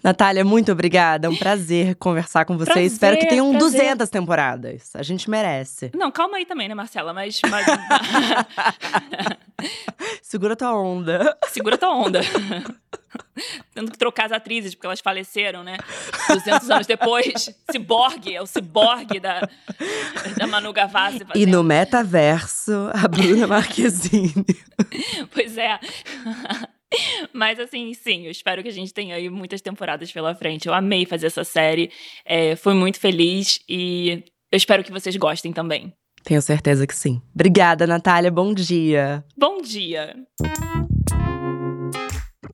Natália, 0.02 0.44
muito 0.44 0.72
obrigada. 0.72 1.26
É 1.26 1.30
um 1.30 1.37
prazer 1.37 1.94
conversar 1.96 2.44
com 2.44 2.56
você. 2.56 2.66
Prazer, 2.72 2.85
Espero 2.87 3.18
que 3.18 3.26
tenham 3.26 3.50
prazer. 3.50 3.80
200 3.80 4.09
temporadas. 4.09 4.90
A 4.94 5.02
gente 5.02 5.28
merece. 5.30 5.90
Não, 5.94 6.11
calma 6.11 6.37
aí 6.38 6.46
também, 6.46 6.68
né, 6.68 6.74
Marcela? 6.74 7.12
Mas, 7.12 7.40
mas- 7.48 7.66
Segura 10.22 10.56
tua 10.56 10.74
onda. 10.74 11.37
segura 11.48 11.76
tua 11.76 11.90
onda. 11.94 12.20
Tendo 13.74 13.90
que 13.90 13.98
trocar 13.98 14.26
as 14.26 14.33
atrizes, 14.33 14.74
porque 14.74 14.87
elas 14.87 15.00
faleceram, 15.00 15.62
né? 15.62 15.76
200 16.28 16.70
anos 16.70 16.87
depois. 16.87 17.50
Ciborgue, 17.70 18.35
é 18.37 18.42
o 18.42 18.46
ciborgue 18.46 19.20
da, 19.20 19.46
da 20.37 20.46
Manu 20.46 20.72
Gavassi. 20.72 21.22
E 21.22 21.26
fazendo. 21.26 21.50
no 21.50 21.62
metaverso, 21.64 22.90
a 22.94 23.06
Bruna 23.09 23.46
Marquezine. 23.46 24.33
Pois 25.33 25.56
é. 25.59 25.78
Mas 27.33 27.59
assim, 27.59 27.92
sim, 27.94 28.24
eu 28.24 28.31
espero 28.31 28.62
que 28.62 28.68
a 28.68 28.72
gente 28.72 28.92
tenha 28.92 29.14
aí 29.14 29.29
muitas 29.29 29.61
temporadas 29.61 30.11
pela 30.12 30.35
frente. 30.35 30.66
Eu 30.66 30.74
amei 30.74 31.07
fazer 31.07 31.26
essa 31.26 31.44
série, 31.44 31.90
é, 32.24 32.57
fui 32.57 32.74
muito 32.74 32.98
feliz 32.98 33.61
e 33.68 34.24
eu 34.50 34.57
espero 34.57 34.83
que 34.83 34.92
vocês 34.92 35.16
gostem 35.16 35.53
também. 35.53 35.92
Tenho 36.24 36.42
certeza 36.42 36.87
que 36.87 36.94
sim. 36.94 37.22
Obrigada, 37.35 37.87
Natália. 37.87 38.31
Bom 38.31 38.53
dia. 38.53 39.24
Bom 39.37 39.62
dia! 39.62 40.14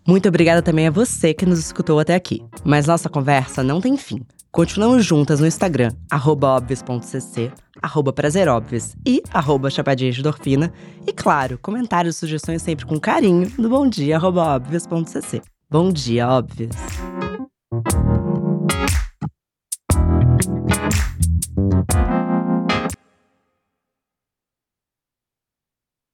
Muito 0.06 0.28
obrigada 0.28 0.62
também 0.62 0.86
a 0.86 0.90
você 0.90 1.34
que 1.34 1.44
nos 1.44 1.58
escutou 1.58 1.98
até 1.98 2.14
aqui. 2.14 2.40
Mas 2.64 2.86
nossa 2.86 3.08
conversa 3.08 3.64
não 3.64 3.80
tem 3.80 3.96
fim. 3.96 4.20
Continuamos 4.56 5.04
juntas 5.04 5.38
no 5.38 5.46
Instagram, 5.46 5.92
obvious.cc, 6.10 7.52
arroba 7.82 8.10
prazeróbvias 8.10 8.96
e 9.06 9.22
arroba 9.30 9.68
chapadinha 9.68 10.10
de 10.10 10.20
endorfina. 10.20 10.72
E 11.06 11.12
claro, 11.12 11.58
comentários 11.58 12.16
e 12.16 12.18
sugestões 12.20 12.62
sempre 12.62 12.86
com 12.86 12.98
carinho 12.98 13.52
no 13.58 13.68
bomdia, 13.68 14.16
arroba 14.16 14.56
obvious.cc. 14.56 15.42
Bom 15.70 15.92
dia, 15.92 16.26
óbvios! 16.26 16.74